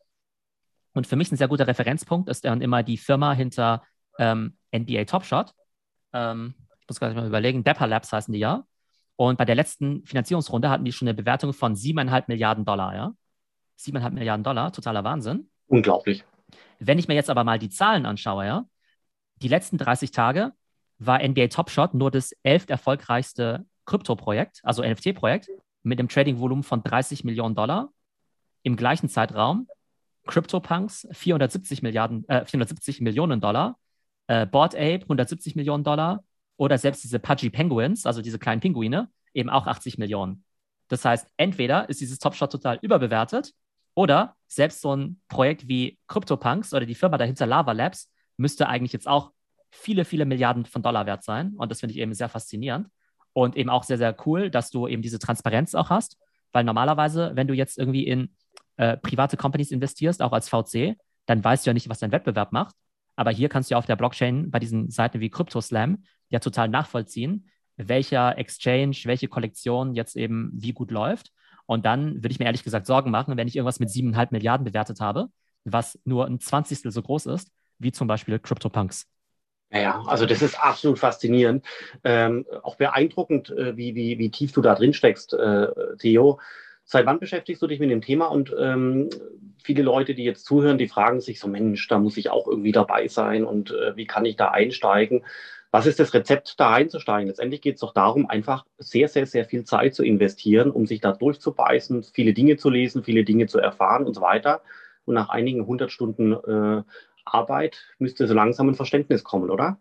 [0.93, 3.83] Und für mich ein sehr guter Referenzpunkt ist dann immer die Firma hinter
[4.19, 5.55] ähm, NBA Top Shot,
[6.15, 8.65] ähm, ich muss gerade mal überlegen, Dapper Labs heißen die ja.
[9.17, 13.15] Und bei der letzten Finanzierungsrunde hatten die schon eine Bewertung von 7,5 Milliarden Dollar, ja.
[13.79, 15.49] 7,5 Milliarden Dollar, totaler Wahnsinn.
[15.67, 16.25] Unglaublich.
[16.79, 18.65] Wenn ich mir jetzt aber mal die Zahlen anschaue, ja,
[19.43, 20.53] die letzten 30 Tage
[20.99, 25.51] war NBA Top Shot nur das elft erfolgreichste Krypto-Projekt, also NFT-Projekt,
[25.83, 27.91] mit einem Trading-Volumen von 30 Millionen Dollar.
[28.63, 29.69] Im gleichen Zeitraum
[30.27, 33.77] CryptoPunks 470 Milliarden, äh, 470 Millionen Dollar
[34.27, 36.25] äh, Board Ape 170 Millionen Dollar
[36.57, 40.45] oder selbst diese Pudgy Penguins, also diese kleinen Pinguine, eben auch 80 Millionen.
[40.89, 43.53] Das heißt, entweder ist dieses Top Shot total überbewertet
[43.95, 48.93] oder selbst so ein Projekt wie CryptoPunks oder die Firma dahinter Lava Labs müsste eigentlich
[48.93, 49.33] jetzt auch
[49.71, 51.55] viele, viele Milliarden von Dollar wert sein.
[51.57, 52.89] Und das finde ich eben sehr faszinierend
[53.33, 56.17] und eben auch sehr, sehr cool, dass du eben diese Transparenz auch hast,
[56.53, 58.35] weil normalerweise, wenn du jetzt irgendwie in
[58.77, 62.53] äh, private Companies investierst, auch als VC, dann weißt du ja nicht, was dein Wettbewerb
[62.53, 62.77] macht.
[63.17, 66.69] Aber hier kannst du ja auf der Blockchain bei diesen Seiten wie CryptoSlam ja total
[66.69, 71.33] nachvollziehen, welcher Exchange, welche Kollektion jetzt eben wie gut läuft.
[71.67, 74.65] Und dann würde ich mir ehrlich gesagt Sorgen machen, wenn ich irgendwas mit siebeneinhalb Milliarden
[74.65, 75.29] bewertet habe,
[75.65, 79.07] was nur ein Zwanzigstel so groß ist, wie zum Beispiel CryptoPunks.
[79.73, 81.65] Ja, also das ist absolut faszinierend.
[82.05, 85.67] Ähm, auch beeindruckend, äh, wie, wie, wie tief du da drin steckst, äh,
[85.99, 86.39] Theo.
[86.85, 88.27] Seit wann beschäftigst du dich mit dem Thema?
[88.27, 89.09] Und ähm,
[89.63, 92.73] viele Leute, die jetzt zuhören, die fragen sich so, Mensch, da muss ich auch irgendwie
[92.73, 95.25] dabei sein und äh, wie kann ich da einsteigen?
[95.71, 97.27] Was ist das Rezept, da einzusteigen?
[97.27, 101.01] Letztendlich geht es doch darum, einfach sehr, sehr, sehr viel Zeit zu investieren, um sich
[101.01, 104.63] da durchzubeißen, viele Dinge zu lesen, viele Dinge zu erfahren und so weiter.
[105.05, 106.83] und nach einigen hundert Stunden äh,
[107.25, 109.79] Arbeit müsste so langsam ein Verständnis kommen, oder?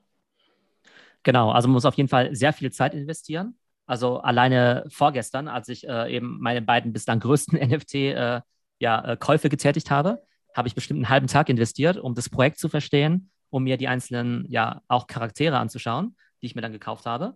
[1.23, 3.57] Genau, also man muss auf jeden Fall sehr viel Zeit investieren.
[3.85, 8.41] Also alleine vorgestern, als ich äh, eben meine beiden bislang größten NFT-Käufe äh,
[8.79, 12.69] ja, äh, getätigt habe, habe ich bestimmt einen halben Tag investiert, um das Projekt zu
[12.69, 17.35] verstehen, um mir die einzelnen, ja, auch Charaktere anzuschauen, die ich mir dann gekauft habe.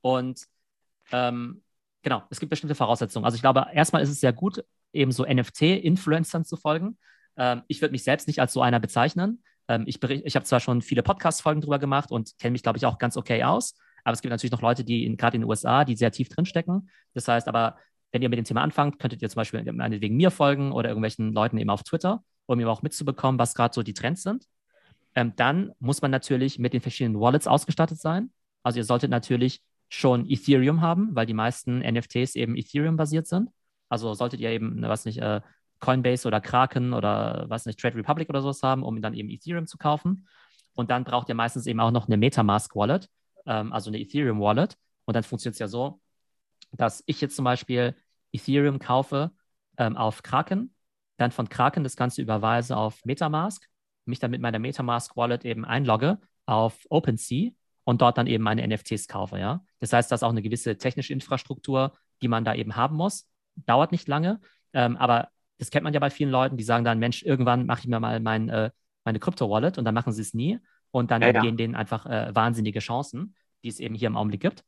[0.00, 0.46] Und
[1.12, 1.62] ähm,
[2.02, 3.24] genau, es gibt bestimmte Voraussetzungen.
[3.24, 6.98] Also ich glaube, erstmal ist es sehr gut, eben so NFT-Influencern zu folgen.
[7.36, 9.42] Ähm, ich würde mich selbst nicht als so einer bezeichnen.
[9.68, 12.86] Ähm, ich ich habe zwar schon viele Podcast-Folgen drüber gemacht und kenne mich, glaube ich,
[12.86, 13.74] auch ganz okay aus.
[14.04, 16.88] Aber es gibt natürlich noch Leute, die gerade in den USA, die sehr tief drinstecken.
[17.14, 17.76] Das heißt aber,
[18.12, 21.32] wenn ihr mit dem Thema anfangt, könntet ihr zum Beispiel wegen mir folgen oder irgendwelchen
[21.32, 24.46] Leuten eben auf Twitter, um eben auch mitzubekommen, was gerade so die Trends sind.
[25.16, 28.30] Ähm, dann muss man natürlich mit den verschiedenen Wallets ausgestattet sein.
[28.62, 33.50] Also ihr solltet natürlich schon Ethereum haben, weil die meisten NFTs eben Ethereum-basiert sind.
[33.88, 35.40] Also solltet ihr eben, ne, was nicht, äh,
[35.80, 39.66] Coinbase oder Kraken oder was nicht, Trade Republic oder sowas haben, um dann eben Ethereum
[39.66, 40.26] zu kaufen.
[40.74, 43.08] Und dann braucht ihr meistens eben auch noch eine Metamask-Wallet,
[43.46, 44.76] ähm, also eine Ethereum-Wallet.
[45.04, 46.00] Und dann funktioniert es ja so,
[46.72, 47.94] dass ich jetzt zum Beispiel
[48.32, 49.30] Ethereum kaufe
[49.78, 50.74] ähm, auf Kraken,
[51.16, 53.66] dann von Kraken das Ganze überweise auf Metamask,
[54.04, 57.50] mich dann mit meiner Metamask-Wallet eben einlogge auf OpenSea
[57.84, 59.64] und dort dann eben meine NFTs kaufe, ja.
[59.78, 63.28] Das heißt, das ist auch eine gewisse technische Infrastruktur, die man da eben haben muss.
[63.54, 64.40] Dauert nicht lange,
[64.72, 67.80] ähm, aber das kennt man ja bei vielen Leuten, die sagen dann, Mensch, irgendwann mache
[67.80, 68.70] ich mir mal mein, äh,
[69.04, 70.58] meine Krypto-Wallet und dann machen sie es nie
[70.90, 71.40] und dann ja, ja.
[71.40, 74.64] gehen denen einfach äh, wahnsinnige Chancen, die es eben hier im Augenblick gibt.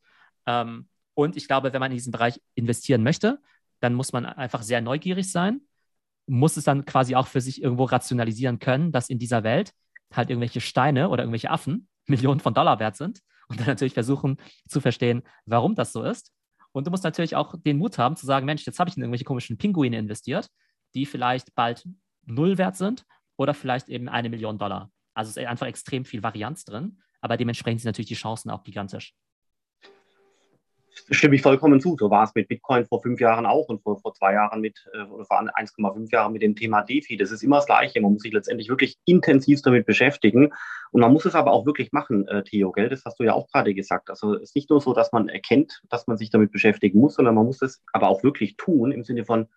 [0.47, 3.41] Ähm, und ich glaube, wenn man in diesen Bereich investieren möchte,
[3.81, 5.61] dann muss man einfach sehr neugierig sein,
[6.27, 9.73] muss es dann quasi auch für sich irgendwo rationalisieren können, dass in dieser Welt
[10.13, 14.39] halt irgendwelche Steine oder irgendwelche Affen Millionen von Dollar wert sind und dann natürlich versuchen
[14.67, 16.33] zu verstehen, warum das so ist.
[16.73, 19.03] Und du musst natürlich auch den Mut haben zu sagen, Mensch, jetzt habe ich in
[19.03, 20.49] irgendwelche komischen Pinguine investiert,
[20.95, 21.89] die vielleicht bald
[22.25, 23.05] null wert sind
[23.37, 24.91] oder vielleicht eben eine Million Dollar.
[25.15, 28.63] Also es ist einfach extrem viel Varianz drin, aber dementsprechend sind natürlich die Chancen auch
[28.63, 29.15] gigantisch
[31.11, 31.97] stimme ich vollkommen zu.
[31.99, 34.79] So war es mit Bitcoin vor fünf Jahren auch und vor, vor zwei Jahren mit,
[34.93, 37.17] äh, oder vor 1,5 Jahren mit dem Thema DeFi.
[37.17, 38.01] Das ist immer das Gleiche.
[38.01, 40.53] Man muss sich letztendlich wirklich intensiv damit beschäftigen.
[40.91, 42.89] Und man muss es aber auch wirklich machen, äh, Theo, gell?
[42.89, 44.11] Das hast du ja auch gerade gesagt.
[44.11, 47.15] Also es ist nicht nur so, dass man erkennt, dass man sich damit beschäftigen muss,
[47.15, 49.49] sondern man muss es aber auch wirklich tun im Sinne von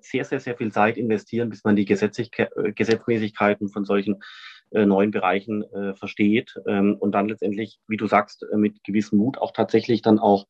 [0.00, 4.22] sehr, sehr, sehr viel Zeit investieren, bis man die äh, Gesetzmäßigkeiten von solchen
[4.72, 9.18] äh, neuen Bereichen äh, versteht ähm, und dann letztendlich, wie du sagst, äh, mit gewissem
[9.18, 10.46] Mut auch tatsächlich dann auch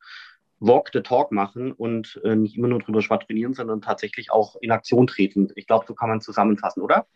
[0.59, 4.71] Walk the Talk machen und äh, nicht immer nur drüber schwadronieren, sondern tatsächlich auch in
[4.71, 5.49] Aktion treten.
[5.55, 7.07] Ich glaube, so kann man zusammenfassen, oder?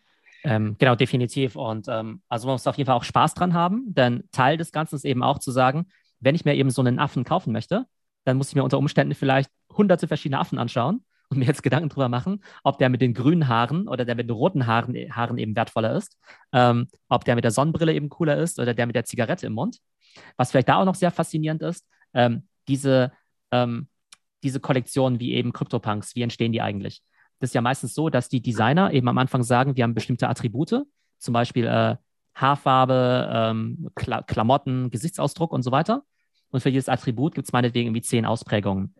[0.43, 1.55] Ähm, genau, definitiv.
[1.55, 4.71] Und ähm, also man muss auf jeden Fall auch Spaß dran haben, denn Teil des
[4.71, 5.87] Ganzen ist eben auch zu sagen,
[6.19, 7.85] wenn ich mir eben so einen Affen kaufen möchte,
[8.25, 11.89] dann muss ich mir unter Umständen vielleicht hunderte verschiedene Affen anschauen und mir jetzt Gedanken
[11.89, 15.37] drüber machen, ob der mit den grünen Haaren oder der mit den roten Haaren, Haaren
[15.37, 16.17] eben wertvoller ist,
[16.51, 19.53] ähm, ob der mit der Sonnenbrille eben cooler ist oder der mit der Zigarette im
[19.53, 19.79] Mund.
[20.35, 23.13] Was vielleicht da auch noch sehr faszinierend ist, ähm, diese,
[23.51, 23.87] ähm,
[24.43, 27.01] diese Kollektionen wie eben CryptoPunks, wie entstehen die eigentlich?
[27.39, 30.27] Das ist ja meistens so, dass die Designer eben am Anfang sagen, wir haben bestimmte
[30.27, 30.85] Attribute,
[31.17, 31.95] zum Beispiel äh,
[32.35, 36.03] Haarfarbe, ähm, Kla Klamotten, Gesichtsausdruck und so weiter.
[36.49, 38.93] Und für jedes Attribut gibt es meinetwegen irgendwie zehn Ausprägungen.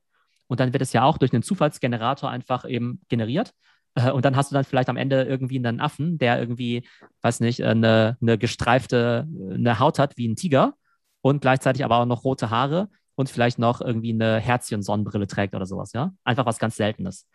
[0.52, 3.54] Und dann wird es ja auch durch einen Zufallsgenerator einfach eben generiert.
[3.96, 6.86] Äh, und dann hast du dann vielleicht am Ende irgendwie einen Affen, der irgendwie,
[7.22, 10.74] weiß nicht, eine, eine gestreifte eine Haut hat wie ein Tiger
[11.22, 15.66] und gleichzeitig aber auch noch rote Haare und vielleicht noch irgendwie eine Herzchen-Sonnenbrille trägt oder
[15.66, 16.12] sowas, ja.
[16.26, 17.30] Einfach was ganz Seltenes.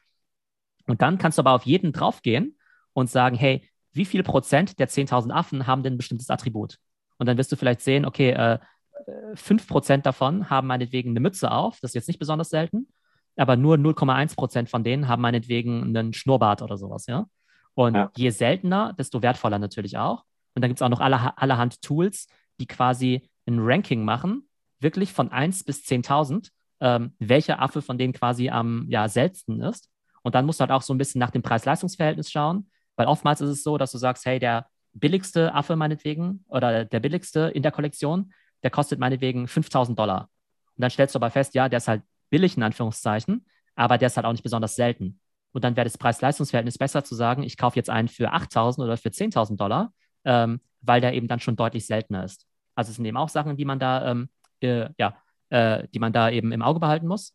[0.87, 2.59] Und dann kannst du aber auf jeden draufgehen
[2.93, 6.77] und sagen, hey, wie viel Prozent der 10.000 Affen haben denn ein bestimmtes Attribut?
[7.17, 8.59] Und dann wirst du vielleicht sehen, okay, äh,
[9.37, 12.89] 5% davon haben meinetwegen eine Mütze auf, das ist jetzt nicht besonders selten
[13.37, 17.27] aber nur 0,1 Prozent von denen haben meinetwegen einen Schnurrbart oder sowas, ja.
[17.75, 18.11] Und ja.
[18.17, 20.25] je seltener, desto wertvoller natürlich auch.
[20.55, 22.27] Und dann gibt es auch noch alle, allerhand Tools,
[22.59, 24.49] die quasi ein Ranking machen,
[24.81, 29.91] wirklich von 1 bis 10.000, ähm, welcher Affe von denen quasi am ja, seltensten ist.
[30.23, 33.43] Und dann musst du halt auch so ein bisschen nach dem Preis-Leistungs-Verhältnis schauen, weil oftmals
[33.43, 37.63] ist es so, dass du sagst, hey, der billigste Affe meinetwegen oder der billigste in
[37.63, 40.31] der Kollektion, der kostet meinetwegen 5.000 Dollar.
[40.75, 44.07] Und dann stellst du aber fest, ja, der ist halt billig in Anführungszeichen, aber der
[44.07, 45.21] ist halt auch nicht besonders selten.
[45.53, 48.97] Und dann wäre das Preis-Leistungs-Verhältnis besser zu sagen, ich kaufe jetzt einen für 8.000 oder
[48.97, 49.93] für 10.000 Dollar,
[50.25, 52.47] ähm, weil der eben dann schon deutlich seltener ist.
[52.75, 54.29] Also es sind eben auch Sachen, die man da, ähm,
[54.61, 55.17] äh, ja,
[55.49, 57.35] äh, die man da eben im Auge behalten muss.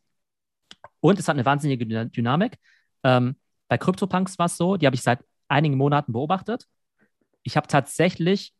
[0.99, 2.57] Und es hat eine wahnsinnige Dynamik.
[3.03, 3.35] Ähm,
[3.67, 6.67] bei CryptoPunks war es so, die habe ich seit einigen Monaten beobachtet.
[7.43, 8.53] Ich habe tatsächlich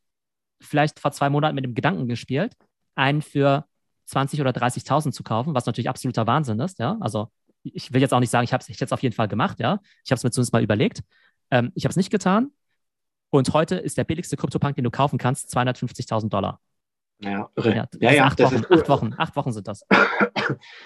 [0.60, 2.56] vielleicht vor zwei Monaten mit dem Gedanken gespielt,
[2.96, 3.66] einen für
[4.06, 6.98] 20 oder 30.000 zu kaufen, was natürlich absoluter Wahnsinn ist, ja.
[7.00, 7.30] Also
[7.64, 9.80] ich will jetzt auch nicht sagen, ich habe es jetzt auf jeden Fall gemacht, ja.
[10.04, 11.04] Ich habe es mir zumindest mal überlegt.
[11.52, 12.52] Ähm, ich habe es nicht getan.
[13.30, 16.60] Und heute ist der billigste Krypto-Punk, den du kaufen kannst, 250.000 Dollar.
[17.20, 17.76] Ja, irre.
[17.76, 19.14] Ja, ja, ja, acht, Wochen, ist, acht Wochen.
[19.18, 19.86] Acht Wochen sind das.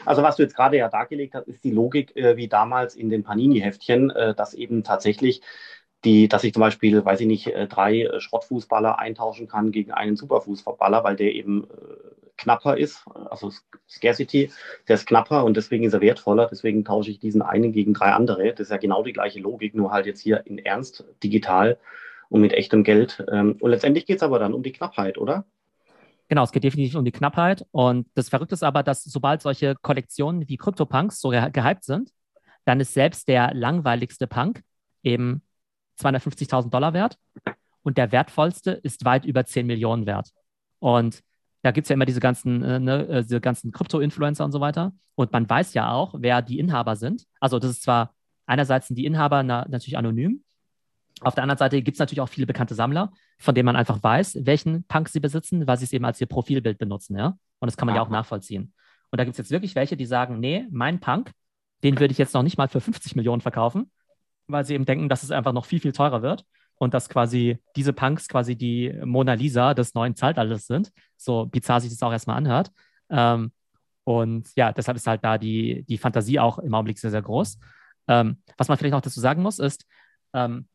[0.06, 3.10] Also was du jetzt gerade ja dargelegt hast, ist die Logik äh, wie damals in
[3.10, 5.41] den Panini-Heftchen, äh, dass eben tatsächlich
[6.04, 10.17] die, dass ich zum Beispiel, weiß ich nicht, äh, drei Schrottfußballer eintauschen kann gegen einen
[10.17, 13.52] Superfußballer, weil der eben äh, knapper ist, also
[13.89, 14.52] Scarcity,
[14.88, 16.48] der ist knapper und deswegen ist er wertvoller.
[16.52, 18.52] Deswegen tausche ich diesen einen gegen drei andere.
[18.52, 21.78] Das ist ja genau die gleiche Logik, nur halt jetzt hier in Ernst, digital
[22.30, 23.24] und mit echtem Geld.
[23.32, 25.45] Ähm, und letztendlich geht es aber dann um die Knappheit, oder?
[26.28, 27.65] Genau, es geht definitiv um die Knappheit.
[27.71, 32.12] Und das Verrückte ist aber, dass sobald solche Kollektionen wie CryptoPunks so gehypt sind,
[32.65, 34.63] dann ist selbst der langweiligste Punk
[35.04, 35.43] eben
[36.00, 37.17] 250.000 Dollar wert
[37.84, 40.32] und der wertvollste ist weit über 10 Millionen wert.
[40.80, 41.21] Und
[41.65, 44.62] da gibt es ja immer diese ganzen, äh, ne, äh, diese ganzen Krypto-Influencer und so
[44.62, 44.93] weiter.
[45.15, 47.25] Und man weiß ja auch, wer die Inhaber sind.
[47.39, 48.13] Also das ist zwar,
[48.45, 50.43] einerseits sind die Inhaber na, natürlich anonym,
[51.21, 54.04] auf der anderen Seite gibt es natürlich auch viele bekannte Sammler, von denen man einfach
[54.04, 57.38] weiß, welchen Punk sie besitzen, weil sie es eben als ihr Profilbild benutzen, ja.
[57.60, 58.73] Und das kann man ja, ja auch nachvollziehen.
[59.12, 61.32] Und da gibt es jetzt wirklich welche, die sagen, nee, mein Punk,
[61.84, 63.89] den würde ich jetzt noch nicht mal für 50 Millionen verkaufen,
[64.47, 66.45] weil sie eben denken, dass es einfach noch viel, viel teurer wird
[66.78, 70.92] und dass quasi diese Punks quasi die Mona Lisa des neuen Zeitalters sind.
[71.18, 72.72] So bizarr sich das auch erstmal anhört.
[73.10, 73.52] Ähm,
[74.04, 77.58] und ja, deshalb ist halt da die, die Fantasie auch im Augenblick sehr, sehr groß.
[78.08, 79.86] Ähm, was man vielleicht noch dazu sagen muss, ist,
[80.34, 80.68] ähm,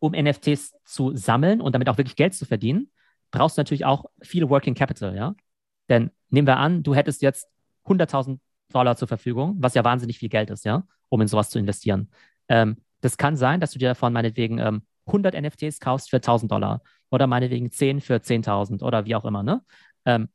[0.00, 2.90] um NFTs zu sammeln und damit auch wirklich Geld zu verdienen,
[3.30, 5.34] brauchst du natürlich auch viel Working Capital, ja.
[5.88, 7.48] Denn nehmen wir an, du hättest jetzt
[7.84, 8.38] 100.000
[8.72, 12.10] Dollar zur Verfügung, was ja wahnsinnig viel Geld ist, ja, um in sowas zu investieren.
[12.48, 16.50] Ähm, das kann sein, dass du dir davon meinetwegen ähm, 100 NFTs kaufst für 1000
[16.50, 19.62] Dollar oder meinetwegen 10 für 10.000 oder wie auch immer, ne?
[20.04, 20.28] Ähm,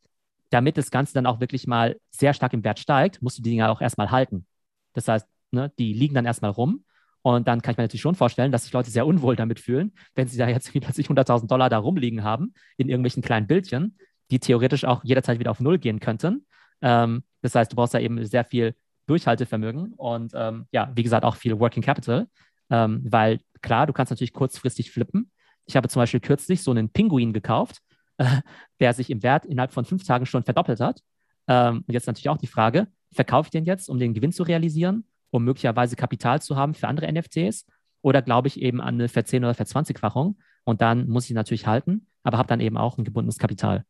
[0.49, 3.49] damit das Ganze dann auch wirklich mal sehr stark im Wert steigt, musst du die
[3.49, 4.45] Dinger auch erstmal halten.
[4.93, 6.85] Das heißt, ne, die liegen dann erstmal rum
[7.23, 9.93] und dann kann ich mir natürlich schon vorstellen, dass sich Leute sehr unwohl damit fühlen,
[10.13, 13.97] wenn sie da jetzt plötzlich 100.000 Dollar da rumliegen haben in irgendwelchen kleinen Bildchen,
[14.29, 16.45] die theoretisch auch jederzeit wieder auf Null gehen könnten.
[16.81, 18.75] Ähm, das heißt, du brauchst da eben sehr viel
[19.07, 22.27] Durchhaltevermögen und ähm, ja, wie gesagt, auch viel Working Capital,
[22.69, 25.31] ähm, weil klar, du kannst natürlich kurzfristig flippen.
[25.65, 27.81] Ich habe zum Beispiel kürzlich so einen Pinguin gekauft,
[28.17, 28.41] äh,
[28.79, 31.01] der sich im Wert innerhalb von fünf Tagen schon verdoppelt hat.
[31.47, 34.43] Ähm, und jetzt natürlich auch die Frage, verkaufe ich den jetzt, um den Gewinn zu
[34.43, 37.65] realisieren um möglicherweise Kapital zu haben für andere NFTs?
[38.01, 40.37] Oder glaube ich eben an eine Verzehn- oder Verzwanzigfachung?
[40.63, 43.83] Und dann muss ich natürlich halten, aber habe dann eben auch ein gebundenes Kapital.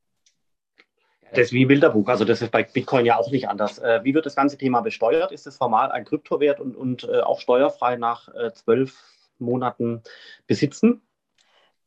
[1.31, 3.79] Das ist wie Bilderbuch, also das ist bei Bitcoin ja auch nicht anders.
[3.79, 5.31] Äh, wie wird das ganze Thema besteuert?
[5.31, 9.03] Ist es formal ein Kryptowert und, und äh, auch steuerfrei nach äh, zwölf
[9.39, 10.01] Monaten
[10.47, 11.01] besitzen?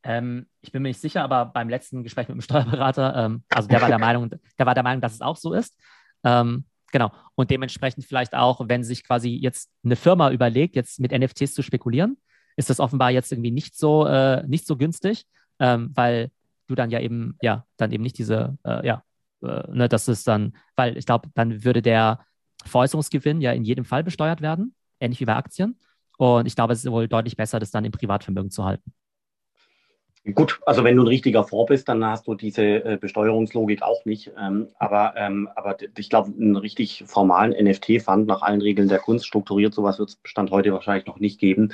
[0.03, 3.69] Ähm, ich bin mir nicht sicher, aber beim letzten Gespräch mit dem Steuerberater, ähm, also
[3.69, 5.77] der war der Meinung, der war der Meinung, dass es auch so ist.
[6.25, 7.13] Ähm, Genau.
[7.35, 11.63] Und dementsprechend vielleicht auch, wenn sich quasi jetzt eine Firma überlegt, jetzt mit NFTs zu
[11.63, 12.17] spekulieren,
[12.57, 15.27] ist das offenbar jetzt irgendwie nicht so, äh, nicht so günstig,
[15.59, 16.31] ähm, weil
[16.69, 19.03] du dann ja eben, ja, dann eben nicht diese, äh, ja,
[19.43, 22.21] äh, ne, das ist dann, weil ich glaube, dann würde der
[22.65, 25.79] Veräußerungsgewinn ja in jedem Fall besteuert werden, ähnlich wie bei Aktien.
[26.17, 28.93] Und ich glaube, es ist wohl deutlich besser, das dann im Privatvermögen zu halten.
[30.35, 34.05] Gut, also wenn du ein richtiger Fonds bist, dann hast du diese äh, Besteuerungslogik auch
[34.05, 34.33] nicht.
[34.37, 39.25] Ähm, aber, ähm, aber ich glaube, einen richtig formalen NFT-Fund nach allen Regeln der Kunst
[39.25, 41.73] strukturiert, sowas wird es Stand heute wahrscheinlich noch nicht geben.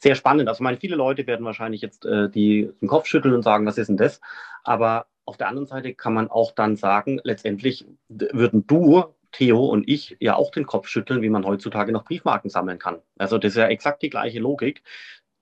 [0.00, 0.48] Sehr spannend.
[0.48, 3.66] Also, ich meine, viele Leute werden wahrscheinlich jetzt äh, die, den Kopf schütteln und sagen,
[3.66, 4.20] was ist denn das?
[4.64, 9.88] Aber auf der anderen Seite kann man auch dann sagen, letztendlich würden du Theo und
[9.88, 12.98] ich ja auch den Kopf schütteln, wie man heutzutage noch Briefmarken sammeln kann.
[13.18, 14.82] Also das ist ja exakt die gleiche Logik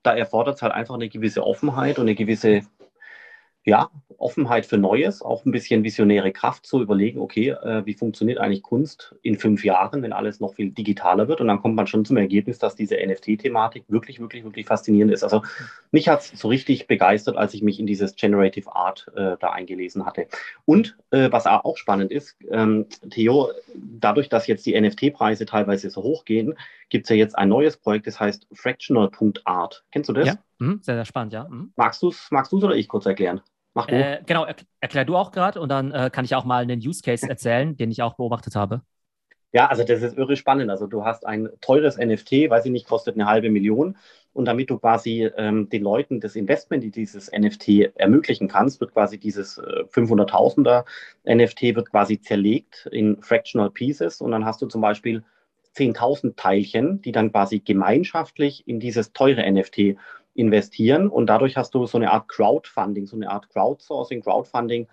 [0.03, 2.61] da erfordert es halt einfach eine gewisse Offenheit und eine gewisse
[3.63, 8.39] ja, Offenheit für Neues, auch ein bisschen visionäre Kraft zu überlegen, okay, äh, wie funktioniert
[8.39, 11.41] eigentlich Kunst in fünf Jahren, wenn alles noch viel digitaler wird?
[11.41, 15.23] Und dann kommt man schon zum Ergebnis, dass diese NFT-Thematik wirklich, wirklich, wirklich faszinierend ist.
[15.23, 15.43] Also
[15.91, 19.49] mich hat es so richtig begeistert, als ich mich in dieses Generative Art äh, da
[19.51, 20.27] eingelesen hatte.
[20.65, 26.03] Und äh, was auch spannend ist, ähm, Theo, dadurch, dass jetzt die NFT-Preise teilweise so
[26.03, 26.55] hoch gehen,
[26.91, 29.83] gibt es ja jetzt ein neues Projekt, das heißt Fractional.art.
[29.91, 30.27] Kennst du das?
[30.27, 30.79] Ja, mhm.
[30.83, 31.47] sehr, sehr spannend, ja.
[31.49, 31.73] Mhm.
[31.75, 33.41] Magst du es magst oder ich kurz erklären?
[33.73, 33.95] Mach du.
[33.95, 36.79] Äh, genau, er, erklär du auch gerade und dann äh, kann ich auch mal einen
[36.79, 38.81] Use Case erzählen, den ich auch beobachtet habe.
[39.53, 40.69] Ja, also das ist irre spannend.
[40.69, 43.97] Also du hast ein teures NFT, weiß ich nicht, kostet eine halbe Million.
[44.33, 48.93] Und damit du quasi ähm, den Leuten das Investment in dieses NFT ermöglichen kannst, wird
[48.93, 50.85] quasi dieses äh, 500.000er
[51.25, 54.21] NFT wird quasi zerlegt in Fractional Pieces.
[54.21, 55.23] Und dann hast du zum Beispiel
[55.75, 59.97] 10.000 Teilchen, die dann quasi gemeinschaftlich in dieses teure NFT
[60.33, 64.87] investieren und dadurch hast du so eine Art Crowdfunding, so eine Art Crowdsourcing, Crowdfunding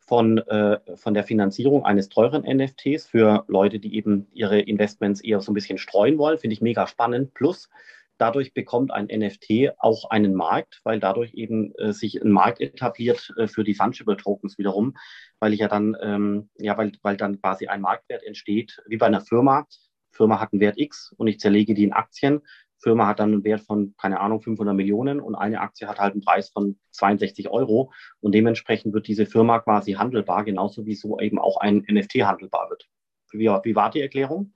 [0.00, 5.40] von, äh, von der Finanzierung eines teuren NFTs für Leute, die eben ihre Investments eher
[5.40, 6.38] so ein bisschen streuen wollen.
[6.38, 7.32] Finde ich mega spannend.
[7.34, 7.70] Plus,
[8.18, 13.32] dadurch bekommt ein NFT auch einen Markt, weil dadurch eben äh, sich ein Markt etabliert
[13.38, 14.96] äh, für die Fungible Tokens wiederum,
[15.38, 19.06] weil ich ja dann, ähm, ja, weil, weil dann quasi ein Marktwert entsteht, wie bei
[19.06, 19.66] einer Firma.
[20.12, 22.40] Firma hat einen Wert X und ich zerlege die in Aktien.
[22.78, 26.12] Firma hat dann einen Wert von, keine Ahnung, 500 Millionen und eine Aktie hat halt
[26.12, 31.18] einen Preis von 62 Euro und dementsprechend wird diese Firma quasi handelbar, genauso wie so
[31.20, 32.88] eben auch ein NFT handelbar wird.
[33.30, 34.52] Wie, wie war die Erklärung?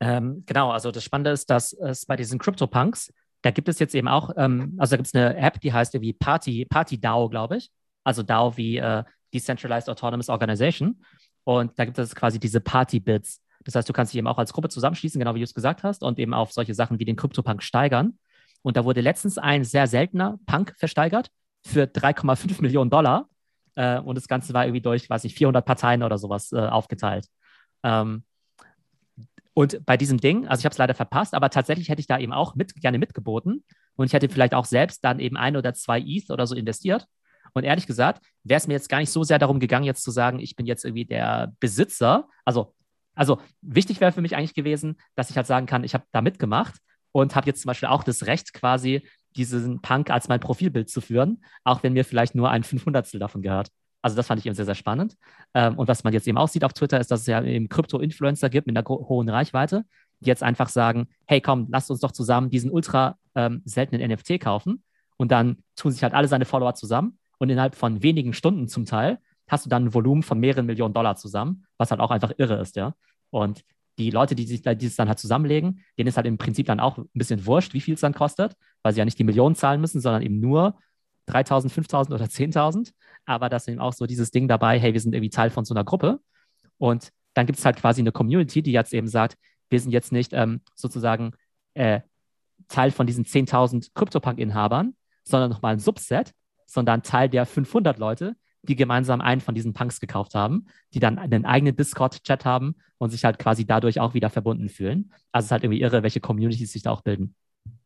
[0.00, 3.94] Ähm, genau, also das Spannende ist, dass es bei diesen CryptoPunks, da gibt es jetzt
[3.94, 7.28] eben auch, ähm, also da gibt es eine App, die heißt irgendwie Party, Party DAO,
[7.28, 7.70] glaube ich.
[8.04, 9.02] Also DAO wie äh,
[9.34, 11.02] Decentralized Autonomous Organization.
[11.44, 13.42] Und da gibt es quasi diese Party-Bits.
[13.64, 15.82] Das heißt, du kannst dich eben auch als Gruppe zusammenschließen, genau wie du es gesagt
[15.82, 18.18] hast, und eben auf solche Sachen wie den CryptoPunk steigern.
[18.62, 21.30] Und da wurde letztens ein sehr seltener Punk versteigert
[21.64, 23.28] für 3,5 Millionen Dollar.
[23.74, 27.26] Äh, und das Ganze war irgendwie durch, weiß ich, 400 Parteien oder sowas äh, aufgeteilt.
[27.82, 28.24] Ähm,
[29.54, 32.18] und bei diesem Ding, also ich habe es leider verpasst, aber tatsächlich hätte ich da
[32.18, 33.64] eben auch mit, gerne mitgeboten.
[33.96, 37.06] Und ich hätte vielleicht auch selbst dann eben ein oder zwei ETH oder so investiert.
[37.52, 40.10] Und ehrlich gesagt, wäre es mir jetzt gar nicht so sehr darum gegangen, jetzt zu
[40.10, 42.28] sagen, ich bin jetzt irgendwie der Besitzer.
[42.44, 42.74] Also,
[43.14, 46.20] also wichtig wäre für mich eigentlich gewesen, dass ich halt sagen kann, ich habe da
[46.20, 46.76] mitgemacht
[47.12, 49.02] und habe jetzt zum Beispiel auch das Recht, quasi
[49.36, 53.42] diesen Punk als mein Profilbild zu führen, auch wenn mir vielleicht nur ein Fünfhundertstel davon
[53.42, 53.68] gehört.
[54.02, 55.16] Also das fand ich eben sehr, sehr spannend.
[55.54, 57.68] Ähm, und was man jetzt eben auch sieht auf Twitter, ist, dass es ja eben
[57.68, 59.84] Krypto-Influencer gibt mit einer hohen Reichweite,
[60.20, 64.40] die jetzt einfach sagen, hey komm, lasst uns doch zusammen diesen ultra ähm, seltenen NFT
[64.40, 64.82] kaufen.
[65.16, 68.84] Und dann tun sich halt alle seine Follower zusammen und innerhalb von wenigen Stunden zum
[68.84, 72.32] Teil hast du dann ein Volumen von mehreren Millionen Dollar zusammen, was halt auch einfach
[72.38, 72.94] irre ist, ja.
[73.30, 73.64] Und
[73.98, 76.80] die Leute, die sich die es dann halt zusammenlegen, denen ist halt im Prinzip dann
[76.80, 79.54] auch ein bisschen wurscht, wie viel es dann kostet, weil sie ja nicht die Millionen
[79.54, 80.78] zahlen müssen, sondern eben nur
[81.26, 82.92] 3000, 5000 oder 10.000,
[83.24, 85.64] aber da ist eben auch so dieses Ding dabei, hey, wir sind irgendwie Teil von
[85.64, 86.20] so einer Gruppe
[86.78, 89.36] und dann gibt es halt quasi eine Community, die jetzt eben sagt,
[89.70, 91.32] wir sind jetzt nicht ähm, sozusagen
[91.74, 92.00] äh,
[92.68, 96.32] Teil von diesen 10.000 CryptoPunk-Inhabern, sondern nochmal ein Subset,
[96.66, 98.36] sondern Teil der 500 Leute,
[98.68, 103.10] die gemeinsam einen von diesen Punks gekauft haben, die dann einen eigenen Discord-Chat haben und
[103.10, 105.12] sich halt quasi dadurch auch wieder verbunden fühlen.
[105.32, 107.34] Also es ist halt irgendwie irre, welche Communities sich da auch bilden.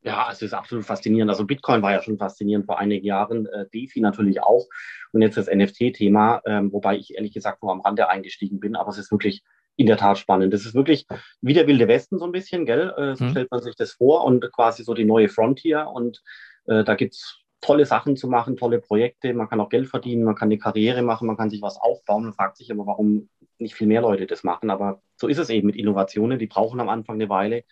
[0.03, 1.31] Ja, es ist absolut faszinierend.
[1.31, 4.67] Also Bitcoin war ja schon faszinierend vor einigen Jahren, äh, DeFi natürlich auch
[5.13, 8.91] und jetzt das NFT-Thema, ähm, wobei ich ehrlich gesagt nur am Rande eingestiegen bin, aber
[8.91, 9.43] es ist wirklich
[9.77, 10.53] in der Tat spannend.
[10.53, 11.07] Das ist wirklich
[11.41, 12.93] wie der wilde Westen so ein bisschen, gell?
[12.97, 13.31] Äh, so mhm.
[13.31, 16.23] stellt man sich das vor und quasi so die neue Frontier und
[16.67, 20.35] äh, da gibt's tolle Sachen zu machen, tolle Projekte, man kann auch Geld verdienen, man
[20.35, 23.75] kann eine Karriere machen, man kann sich was aufbauen und fragt sich aber, warum nicht
[23.75, 24.71] viel mehr Leute das machen.
[24.71, 27.65] Aber so ist es eben mit Innovationen, die brauchen am Anfang eine Weile,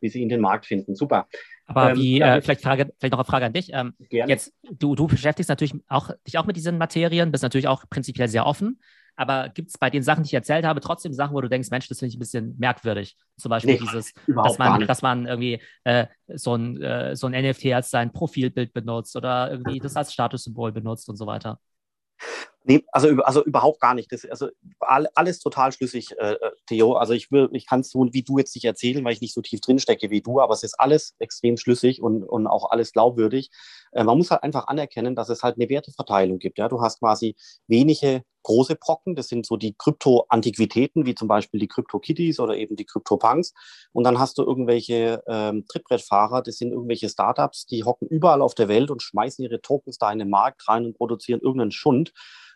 [0.00, 0.94] wie sie in den Markt finden.
[0.94, 1.28] Super.
[1.66, 3.70] Aber ähm, wie, äh, vielleicht, Frage, vielleicht noch eine Frage an dich.
[3.72, 7.84] Ähm, jetzt, du, du beschäftigst natürlich auch, dich auch mit diesen Materien, bist natürlich auch
[7.88, 8.80] prinzipiell sehr offen.
[9.16, 11.70] Aber gibt es bei den Sachen, die ich erzählt habe, trotzdem Sachen, wo du denkst,
[11.70, 13.16] Mensch, das finde ich ein bisschen merkwürdig?
[13.36, 17.32] Zum Beispiel nee, dieses, dass man, dass man irgendwie äh, so, ein, äh, so ein
[17.32, 21.58] NFT als sein Profilbild benutzt oder irgendwie das als Statussymbol benutzt und so weiter.
[22.66, 24.10] Nee, also, also überhaupt gar nicht.
[24.10, 24.48] Das, also
[24.80, 26.94] alles total schlüssig, äh, äh, Theo.
[26.94, 29.34] Also ich will, ich kann es so wie du jetzt nicht erzählen, weil ich nicht
[29.34, 32.70] so tief drin stecke wie du, aber es ist alles extrem schlüssig und, und auch
[32.70, 33.50] alles glaubwürdig.
[33.92, 36.58] Äh, man muss halt einfach anerkennen, dass es halt eine Werteverteilung gibt.
[36.58, 36.68] Ja?
[36.68, 41.66] Du hast quasi wenige große Brocken, das sind so die Krypto-Antiquitäten, wie zum Beispiel die
[41.66, 43.52] Krypto-Kitties oder eben die Krypto-Punks.
[43.92, 48.54] Und dann hast du irgendwelche ähm, Trittbrettfahrer, das sind irgendwelche Startups, die hocken überall auf
[48.54, 52.12] der Welt und schmeißen ihre Tokens da in den Markt rein und produzieren irgendeinen Schund.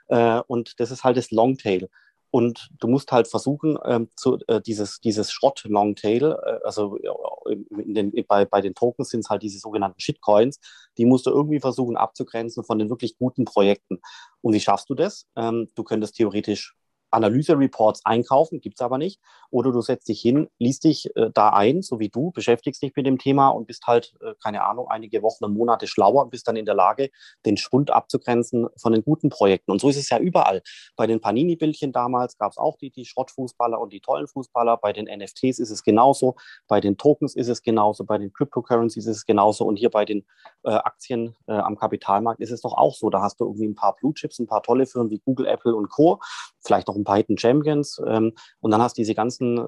[0.06, 1.88] Äh, und das ist halt das Longtail.
[2.30, 6.98] Und du musst halt versuchen, ähm, zu, äh, dieses, dieses Schrott-Longtail, äh, also
[7.46, 10.60] in den, bei, bei den Tokens sind es halt diese sogenannten Shitcoins,
[10.98, 14.00] die musst du irgendwie versuchen abzugrenzen von den wirklich guten Projekten.
[14.42, 15.26] Und wie schaffst du das?
[15.36, 16.74] Ähm, du könntest theoretisch
[17.10, 19.20] Analyse-Reports einkaufen, gibt es aber nicht.
[19.50, 22.94] Oder du setzt dich hin, liest dich äh, da ein, so wie du, beschäftigst dich
[22.96, 26.30] mit dem Thema und bist halt, äh, keine Ahnung, einige Wochen und Monate schlauer und
[26.30, 27.10] bist dann in der Lage,
[27.46, 29.70] den Schwund abzugrenzen von den guten Projekten.
[29.70, 30.62] Und so ist es ja überall.
[30.96, 34.76] Bei den Panini-Bildchen damals gab es auch die, die Schrottfußballer und die tollen Fußballer.
[34.76, 36.36] Bei den NFTs ist es genauso.
[36.66, 38.04] Bei den Tokens ist es genauso.
[38.04, 39.64] Bei den Cryptocurrencies ist es genauso.
[39.64, 40.26] Und hier bei den
[40.64, 43.10] äh, Aktien äh, am Kapitalmarkt ist es doch auch so.
[43.10, 45.74] Da hast du irgendwie ein paar Blue Chips, ein paar tolle Firmen wie Google, Apple
[45.74, 46.20] und Co.
[46.60, 48.00] Vielleicht auch ein paar Hidden Champions.
[48.06, 49.62] Ähm, und dann hast du diese ganzen äh,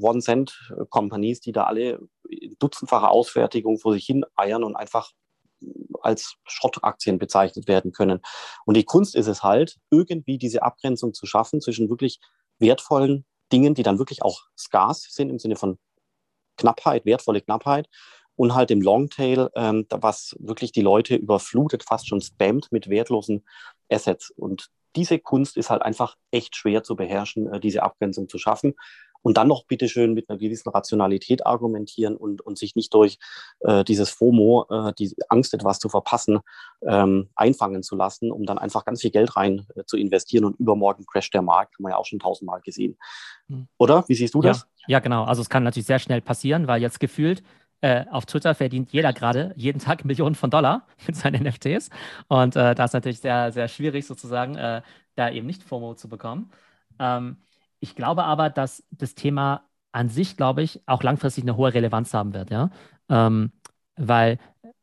[0.00, 2.00] One-Cent-Companies, die da alle
[2.58, 5.12] dutzendfache Ausfertigung vor sich hin eiern und einfach
[6.02, 8.20] als Schrottaktien bezeichnet werden können.
[8.64, 12.20] Und die Kunst ist es halt, irgendwie diese Abgrenzung zu schaffen zwischen wirklich
[12.58, 15.78] wertvollen Dingen, die dann wirklich auch scarce sind im Sinne von
[16.56, 17.88] Knappheit, wertvolle Knappheit
[18.34, 23.46] und halt im Longtail, ähm, was wirklich die Leute überflutet, fast schon spammt mit wertlosen
[23.90, 24.30] Assets.
[24.30, 28.74] Und diese Kunst ist halt einfach echt schwer zu beherrschen, äh, diese Abgrenzung zu schaffen.
[29.22, 33.18] und dann noch bitteschön mit einer gewissen Rationalität argumentieren und, und sich nicht durch
[33.58, 36.38] äh, dieses FOMO, äh, die Angst, etwas zu verpassen,
[36.86, 40.60] ähm, einfangen zu lassen, um dann einfach ganz viel Geld rein äh, zu investieren und
[40.60, 42.96] übermorgen crasht der Markt, haben wir ja auch schon tausendmal gesehen.
[43.48, 43.66] Hm.
[43.78, 44.04] Oder?
[44.06, 44.68] Wie siehst du ja, das?
[44.86, 45.24] Ja, genau.
[45.24, 47.42] Also es kann natürlich sehr schnell passieren, weil jetzt gefühlt
[47.86, 51.90] äh, auf Twitter verdient jeder gerade jeden Tag Millionen von Dollar mit seinen NFTs.
[52.26, 54.82] Und äh, da ist natürlich sehr, sehr schwierig sozusagen, äh,
[55.14, 56.50] da eben nicht FOMO zu bekommen.
[56.98, 57.36] Ähm,
[57.78, 59.62] ich glaube aber, dass das Thema
[59.92, 62.70] an sich, glaube ich, auch langfristig eine hohe Relevanz haben wird, ja.
[63.08, 63.52] Ähm,
[63.96, 64.38] weil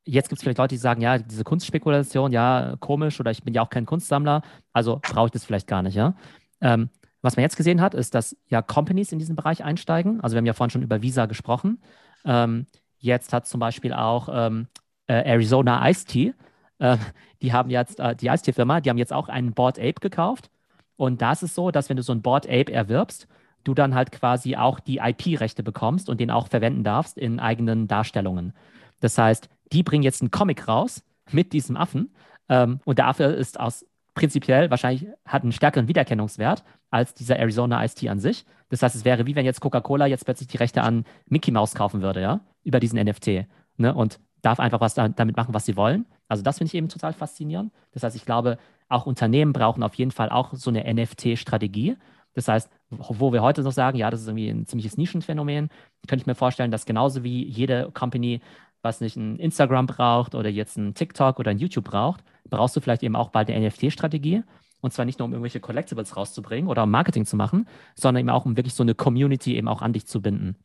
[0.06, 3.54] jetzt gibt es vielleicht Leute, die sagen, ja, diese Kunstspekulation, ja, komisch oder ich bin
[3.54, 4.42] ja auch kein Kunstsammler,
[4.72, 6.16] also brauche ich das vielleicht gar nicht, ja.
[6.62, 6.90] Ähm,
[7.22, 10.22] was man jetzt gesehen hat, ist, dass ja Companies in diesen Bereich einsteigen.
[10.22, 11.82] Also wir haben ja vorhin schon über Visa gesprochen.
[12.26, 12.68] Ähm,
[13.04, 14.68] jetzt hat zum Beispiel auch ähm,
[15.08, 16.34] äh, Arizona Ice Tea,
[16.80, 16.98] äh,
[17.42, 20.00] die haben jetzt, äh, die Ice Tea Firma, die haben jetzt auch einen Board Ape
[20.00, 20.50] gekauft
[20.96, 23.28] und da ist so, dass wenn du so ein Board Ape erwirbst,
[23.66, 27.88] du dann halt quasi auch die IP-Rechte bekommst und den auch verwenden darfst in eigenen
[27.88, 28.54] Darstellungen.
[29.00, 32.14] Das heißt, die bringen jetzt einen Comic raus mit diesem Affen
[32.50, 37.84] ähm, und der Affe ist aus prinzipiell wahrscheinlich hat einen stärkeren Wiedererkennungswert als dieser Arizona
[37.84, 38.46] Ice Tea an sich.
[38.70, 41.76] Das heißt, es wäre wie wenn jetzt Coca-Cola jetzt plötzlich die Rechte an Mickey Mouse
[41.76, 43.48] kaufen würde, ja, über diesen NFT.
[43.78, 43.94] Ne?
[43.94, 46.06] Und darf einfach was damit machen, was sie wollen.
[46.28, 47.72] Also das finde ich eben total faszinierend.
[47.92, 48.58] Das heißt, ich glaube,
[48.90, 51.96] auch Unternehmen brauchen auf jeden Fall auch so eine NFT-Strategie.
[52.34, 55.70] Das heißt, wo wir heute noch sagen, ja, das ist irgendwie ein ziemliches Nischenphänomen,
[56.08, 58.42] könnte ich mir vorstellen, dass genauso wie jede Company,
[58.82, 62.82] was nicht ein Instagram braucht oder jetzt ein TikTok oder ein YouTube braucht, brauchst du
[62.82, 64.44] vielleicht eben auch bald eine NFT-Strategie.
[64.82, 68.30] Und zwar nicht nur, um irgendwelche Collectibles rauszubringen oder um Marketing zu machen, sondern eben
[68.30, 70.58] auch, um wirklich so eine Community eben auch an dich zu binden.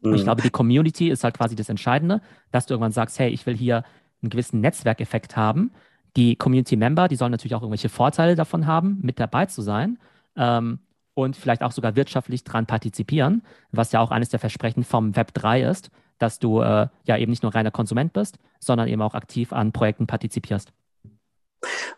[0.00, 0.10] Mhm.
[0.10, 0.24] Und ich mhm.
[0.24, 2.20] glaube, die Community ist halt quasi das Entscheidende,
[2.50, 3.84] dass du irgendwann sagst, hey, ich will hier
[4.22, 5.70] einen gewissen Netzwerkeffekt haben
[6.16, 9.98] die Community-Member, die sollen natürlich auch irgendwelche Vorteile davon haben, mit dabei zu sein
[10.36, 10.80] ähm,
[11.14, 15.34] und vielleicht auch sogar wirtschaftlich daran partizipieren, was ja auch eines der Versprechen vom Web
[15.34, 19.14] 3 ist, dass du äh, ja eben nicht nur reiner Konsument bist, sondern eben auch
[19.14, 20.72] aktiv an Projekten partizipierst.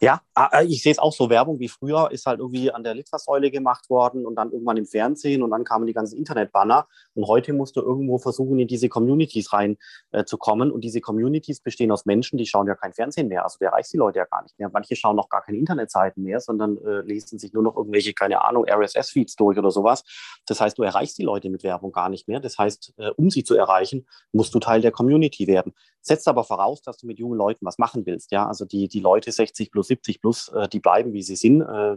[0.00, 1.28] Ja, äh, ich sehe es auch so.
[1.30, 4.86] Werbung wie früher ist halt irgendwie an der Litfaßsäule gemacht worden und dann irgendwann im
[4.86, 6.86] Fernsehen und dann kamen die ganzen Internetbanner.
[7.14, 10.70] Und heute musst du irgendwo versuchen, in diese Communities reinzukommen.
[10.70, 13.44] Äh, und diese Communities bestehen aus Menschen, die schauen ja kein Fernsehen mehr.
[13.44, 14.70] Also der erreicht die Leute ja gar nicht mehr.
[14.72, 18.44] Manche schauen noch gar keine Internetseiten mehr, sondern äh, lesen sich nur noch irgendwelche, keine
[18.44, 20.04] Ahnung, RSS-Feeds durch oder sowas.
[20.46, 22.40] Das heißt, du erreichst die Leute mit Werbung gar nicht mehr.
[22.40, 25.74] Das heißt, äh, um sie zu erreichen, musst du Teil der Community werden.
[26.00, 28.30] Setzt aber voraus, dass du mit jungen Leuten was machen willst.
[28.30, 31.62] Ja, also die, die Leute 60 plus 70 plus, äh, die bleiben, wie sie sind.
[31.62, 31.96] Äh,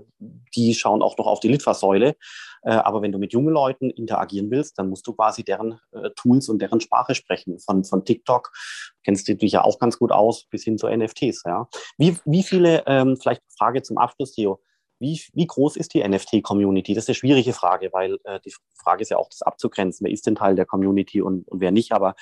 [0.55, 2.15] die schauen auch noch auf die Litfaßsäule.
[2.63, 6.09] Äh, aber wenn du mit jungen Leuten interagieren willst, dann musst du quasi deren äh,
[6.15, 7.59] Tools und deren Sprache sprechen.
[7.59, 8.51] Von, von TikTok
[9.03, 11.43] kennst du dich ja auch ganz gut aus, bis hin zu NFTs.
[11.45, 11.67] Ja.
[11.97, 14.61] Wie, wie viele, ähm, vielleicht Frage zum Abschluss, Theo,
[14.99, 16.93] wie, wie, groß ist die NFT-Community?
[16.93, 20.05] Das ist eine schwierige Frage, weil äh, die Frage ist ja auch, das abzugrenzen.
[20.05, 21.91] Wer ist denn Teil der Community und, und wer nicht?
[21.91, 22.13] Aber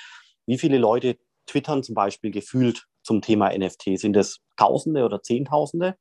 [0.46, 3.98] wie viele Leute twittern zum Beispiel gefühlt zum Thema NFT?
[3.98, 5.96] Sind das Tausende oder Zehntausende?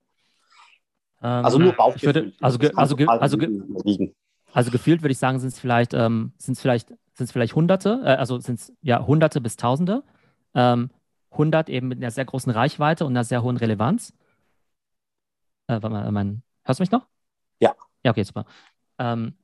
[1.22, 2.34] Ähm, also nur Bauchgefühl.
[2.42, 4.14] also, ge also, ge also, ge
[4.52, 8.16] also gefühlt würde ich sagen, sind es vielleicht, ähm, sind's vielleicht, sind's vielleicht Hunderte, äh,
[8.16, 10.04] also sind es ja Hunderte bis Tausende.
[10.56, 10.90] Ähm,
[11.32, 14.14] 100 eben mit einer sehr großen Reichweite und einer sehr hohen Relevanz.
[15.68, 17.06] Äh, mal, mein, hörst du mich noch?
[17.60, 17.76] Ja.
[18.04, 18.46] Ja, okay, super.
[18.98, 19.36] Ähm,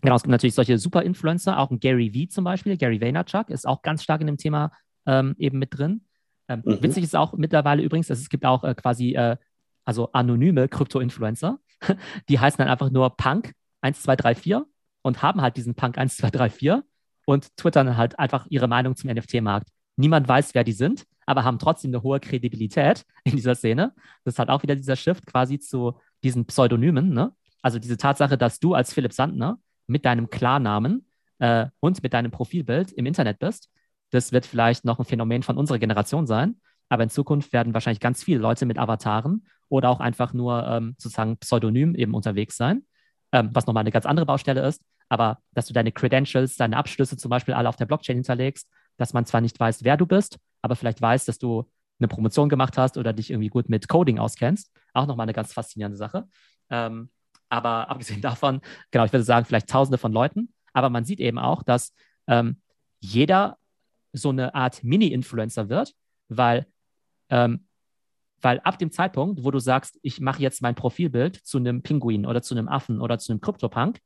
[0.00, 3.66] genau, es gibt natürlich solche Super-Influencer, auch ein Gary Vee zum Beispiel, Gary Vaynerchuk ist
[3.66, 4.72] auch ganz stark in dem Thema
[5.04, 6.05] ähm, eben mit drin.
[6.48, 6.82] Ähm, mhm.
[6.82, 9.36] Witzig ist auch mittlerweile übrigens, dass es gibt auch äh, quasi äh,
[9.84, 11.58] also anonyme Krypto-Influencer,
[12.28, 14.68] die heißen dann einfach nur Punk 1234
[15.02, 16.82] und haben halt diesen Punk 1234
[17.26, 19.68] und twittern halt einfach ihre Meinung zum NFT-Markt.
[19.96, 23.92] Niemand weiß, wer die sind, aber haben trotzdem eine hohe Kredibilität in dieser Szene.
[24.24, 27.10] Das ist halt auch wieder dieser Shift quasi zu diesen Pseudonymen.
[27.12, 27.32] Ne?
[27.62, 31.06] Also diese Tatsache, dass du als Philipp Sandner mit deinem Klarnamen
[31.38, 33.70] äh, und mit deinem Profilbild im Internet bist,
[34.16, 36.56] das wird vielleicht noch ein Phänomen von unserer Generation sein.
[36.88, 40.94] Aber in Zukunft werden wahrscheinlich ganz viele Leute mit Avataren oder auch einfach nur ähm,
[40.98, 42.84] sozusagen pseudonym eben unterwegs sein,
[43.32, 44.82] ähm, was nochmal eine ganz andere Baustelle ist.
[45.08, 49.12] Aber dass du deine Credentials, deine Abschlüsse zum Beispiel alle auf der Blockchain hinterlegst, dass
[49.12, 52.76] man zwar nicht weiß, wer du bist, aber vielleicht weiß, dass du eine Promotion gemacht
[52.78, 54.72] hast oder dich irgendwie gut mit Coding auskennst.
[54.92, 56.28] Auch nochmal eine ganz faszinierende Sache.
[56.70, 57.10] Ähm,
[57.48, 58.60] aber abgesehen davon,
[58.90, 60.52] genau, ich würde sagen, vielleicht Tausende von Leuten.
[60.72, 61.94] Aber man sieht eben auch, dass
[62.26, 62.60] ähm,
[63.00, 63.56] jeder
[64.16, 65.94] so eine Art Mini-Influencer wird,
[66.28, 66.66] weil,
[67.30, 67.66] ähm,
[68.40, 72.26] weil ab dem Zeitpunkt, wo du sagst, ich mache jetzt mein Profilbild zu einem Pinguin
[72.26, 73.98] oder zu einem Affen oder zu einem Krypto-Punk,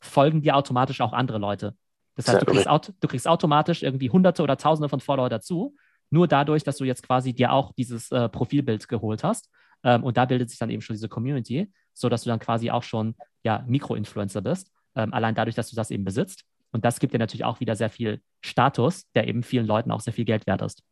[0.00, 1.76] folgen dir automatisch auch andere Leute.
[2.16, 2.68] Das heißt, du kriegst,
[3.00, 5.74] du kriegst, automatisch irgendwie Hunderte oder Tausende von Follower dazu,
[6.10, 9.48] nur dadurch, dass du jetzt quasi dir auch dieses äh, Profilbild geholt hast.
[9.82, 12.82] Ähm, und da bildet sich dann eben schon diese Community, sodass du dann quasi auch
[12.82, 14.70] schon ja, Mikro-Influencer bist.
[14.94, 16.44] ähm, allein dadurch, dass du das eben besitzt.
[16.72, 20.00] Und das gibt dir natürlich auch wieder sehr viel Status, der eben vielen Leuten auch
[20.00, 20.82] sehr viel Geld wert ist.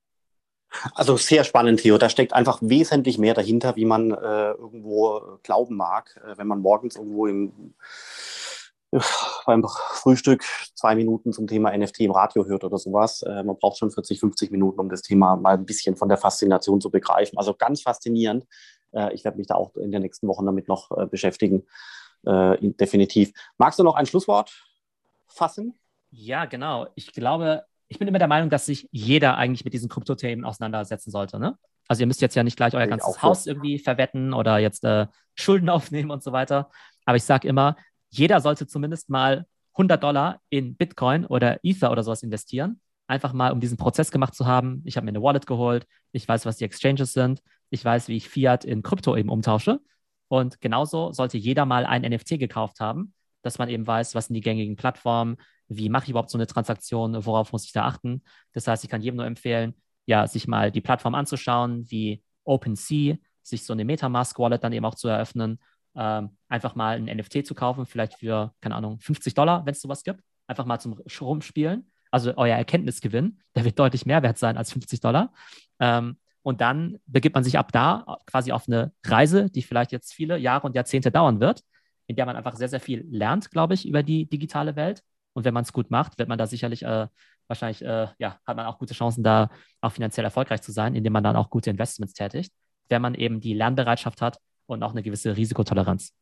[0.95, 1.99] Also sehr spannend, Theo.
[1.99, 6.61] Da steckt einfach wesentlich mehr dahinter, wie man äh, irgendwo glauben mag, äh, wenn man
[6.61, 7.75] morgens irgendwo im,
[8.93, 9.01] äh,
[9.47, 13.23] beim Frühstück zwei Minuten zum Thema NFT im Radio hört oder sowas.
[13.23, 16.19] Äh, man braucht schon 40, 50 Minuten, um das Thema mal ein bisschen von der
[16.19, 17.37] Faszination zu begreifen.
[17.37, 18.47] Also ganz faszinierend.
[18.93, 21.67] Äh, ich werde mich da auch in den nächsten Wochen damit noch äh, beschäftigen.
[22.23, 23.33] definitiv.
[23.57, 24.53] Magst du noch ein Schlusswort
[25.33, 25.79] fassen?
[26.11, 26.89] Ja, genau.
[26.95, 31.11] Ich glaube, ich bin immer der Meinung, dass sich jeder eigentlich mit diesen Kryptothemen auseinandersetzen
[31.11, 31.39] sollte.
[31.39, 31.57] Ne?
[31.89, 34.85] Also ihr müsst jetzt ja nicht gleich euer ich ganzes Haus irgendwie verwetten oder jetzt
[34.85, 36.71] äh, Schulden aufnehmen und so weiter.
[37.05, 37.77] Aber ich sage immer,
[38.11, 42.81] jeder sollte zumindest mal 100 Dollar in Bitcoin oder Ether oder sowas investieren.
[43.07, 44.83] Einfach mal, um diesen Prozess gemacht zu haben.
[44.85, 45.87] Ich habe mir eine Wallet geholt.
[46.13, 47.43] Ich weiß, was die Exchanges sind.
[47.71, 49.81] Ich weiß, wie ich Fiat in Krypto eben umtausche.
[50.29, 54.35] Und genauso sollte jeder mal ein NFT gekauft haben, dass man eben weiß, was sind
[54.35, 55.37] die gängigen Plattformen,
[55.69, 58.23] wie mache ich überhaupt so eine Transaktion, worauf muss ich da achten.
[58.53, 59.75] Das heißt, ich kann jedem nur empfehlen,
[60.07, 64.95] ja, sich mal die Plattform anzuschauen, wie OpenSea, sich so eine Metamask-Wallet dann eben auch
[64.95, 65.59] zu eröffnen,
[65.95, 69.81] ähm, einfach mal ein NFT zu kaufen, vielleicht für, keine Ahnung, 50 Dollar, wenn es
[69.81, 71.91] sowas gibt, einfach mal zum Rumspielen.
[72.11, 75.33] Also euer Erkenntnisgewinn, der wird deutlich mehr wert sein als 50 Dollar.
[75.79, 80.13] Ähm, und dann begibt man sich ab da quasi auf eine Reise, die vielleicht jetzt
[80.13, 81.63] viele Jahre und Jahrzehnte dauern wird,
[82.11, 85.05] in der man einfach sehr, sehr viel lernt, glaube ich, über die digitale Welt.
[85.33, 87.07] Und wenn man es gut macht, wird man da sicherlich äh,
[87.47, 89.49] wahrscheinlich, äh, ja, hat man auch gute Chancen, da
[89.81, 92.53] auch finanziell erfolgreich zu sein, indem man dann auch gute Investments tätigt,
[92.89, 96.13] wenn man eben die Lernbereitschaft hat und auch eine gewisse Risikotoleranz.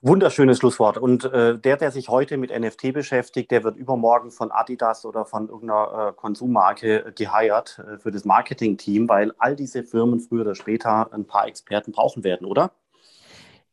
[0.00, 0.96] Wunderschönes Schlusswort.
[0.96, 5.24] Und äh, der, der sich heute mit NFT beschäftigt, der wird übermorgen von Adidas oder
[5.24, 10.54] von irgendeiner äh, Konsummarke geheiert äh, für das Marketing-Team, weil all diese Firmen früher oder
[10.54, 12.70] später ein paar Experten brauchen werden, oder?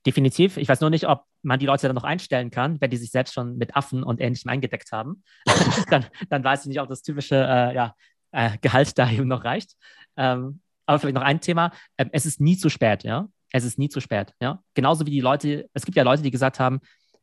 [0.05, 0.57] Definitiv.
[0.57, 3.09] Ich weiß nur nicht, ob man die Leute dann noch einstellen kann, wenn die sich
[3.09, 5.23] selbst schon mit Affen und Ähnlichem eingedeckt haben.
[5.89, 7.95] dann, dann, weiß ich nicht, ob das typische äh, ja,
[8.31, 9.75] äh, Gehalt da eben noch reicht.
[10.15, 11.71] Ähm, aber vielleicht noch ein Thema.
[11.97, 13.27] Ähm, es ist nie zu spät, ja.
[13.51, 14.61] Es ist nie zu spät, ja.
[14.73, 16.81] Genauso wie die Leute, es gibt ja Leute, die gesagt haben,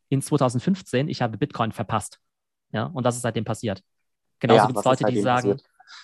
[0.08, 2.18] in 2015, ich habe Bitcoin verpasst.
[2.72, 3.82] Ja, und das ist seitdem passiert.
[4.40, 5.56] Genauso ja, gibt es Leute, die sagen,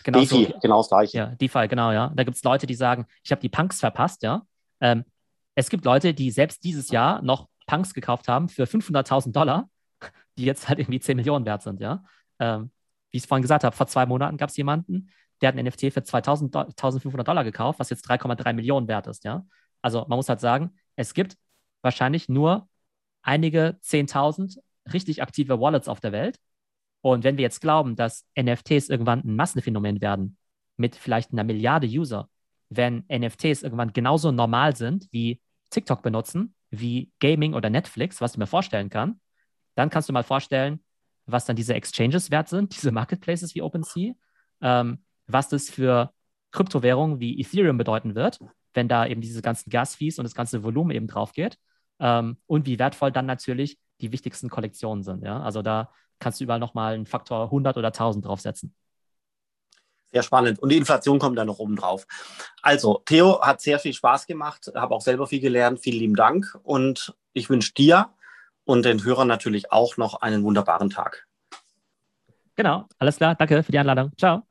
[0.04, 1.16] genau DeFi, genau das gleiche.
[1.16, 2.12] Ja, DeFi, genau, ja.
[2.14, 4.42] Da gibt es Leute, die sagen, ich habe die Punks verpasst, ja.
[4.80, 5.04] Ähm,
[5.58, 9.68] es gibt Leute, die selbst dieses Jahr noch Punks gekauft haben für 500.000 Dollar,
[10.38, 12.04] die jetzt halt irgendwie 10 Millionen wert sind, ja.
[12.38, 12.70] Ähm,
[13.10, 15.64] wie ich es vorhin gesagt habe, vor zwei Monaten gab es jemanden, der hat ein
[15.64, 19.44] NFT für 2.500 Dollar gekauft, was jetzt 3,3 Millionen wert ist, ja.
[19.82, 21.36] Also man muss halt sagen, es gibt
[21.82, 22.68] wahrscheinlich nur
[23.22, 24.58] einige 10.000
[24.92, 26.38] richtig aktive Wallets auf der Welt.
[27.00, 30.36] Und wenn wir jetzt glauben, dass NFTs irgendwann ein Massenphänomen werden,
[30.76, 32.28] mit vielleicht einer Milliarde User,
[32.70, 35.40] wenn NFTs irgendwann genauso normal sind wie
[35.70, 39.20] TikTok benutzen, wie Gaming oder Netflix, was ich mir vorstellen kann,
[39.74, 40.80] dann kannst du mal vorstellen,
[41.26, 44.14] was dann diese Exchanges wert sind, diese Marketplaces wie OpenSea,
[44.60, 46.12] ähm, was das für
[46.50, 48.38] Kryptowährungen wie Ethereum bedeuten wird,
[48.74, 51.58] wenn da eben diese ganzen Gas-Fees und das ganze Volumen eben drauf geht
[52.00, 55.24] ähm, und wie wertvoll dann natürlich die wichtigsten Kollektionen sind.
[55.24, 55.40] Ja?
[55.40, 58.74] Also da kannst du überall nochmal einen Faktor 100 oder 1000 draufsetzen.
[60.12, 60.58] Sehr spannend.
[60.58, 62.06] Und die Inflation kommt da noch oben drauf.
[62.62, 65.80] Also, Theo hat sehr viel Spaß gemacht, habe auch selber viel gelernt.
[65.80, 66.58] Vielen lieben Dank.
[66.62, 68.10] Und ich wünsche dir
[68.64, 71.26] und den Hörern natürlich auch noch einen wunderbaren Tag.
[72.56, 73.34] Genau, alles klar.
[73.34, 74.10] Danke für die Einladung.
[74.16, 74.47] Ciao.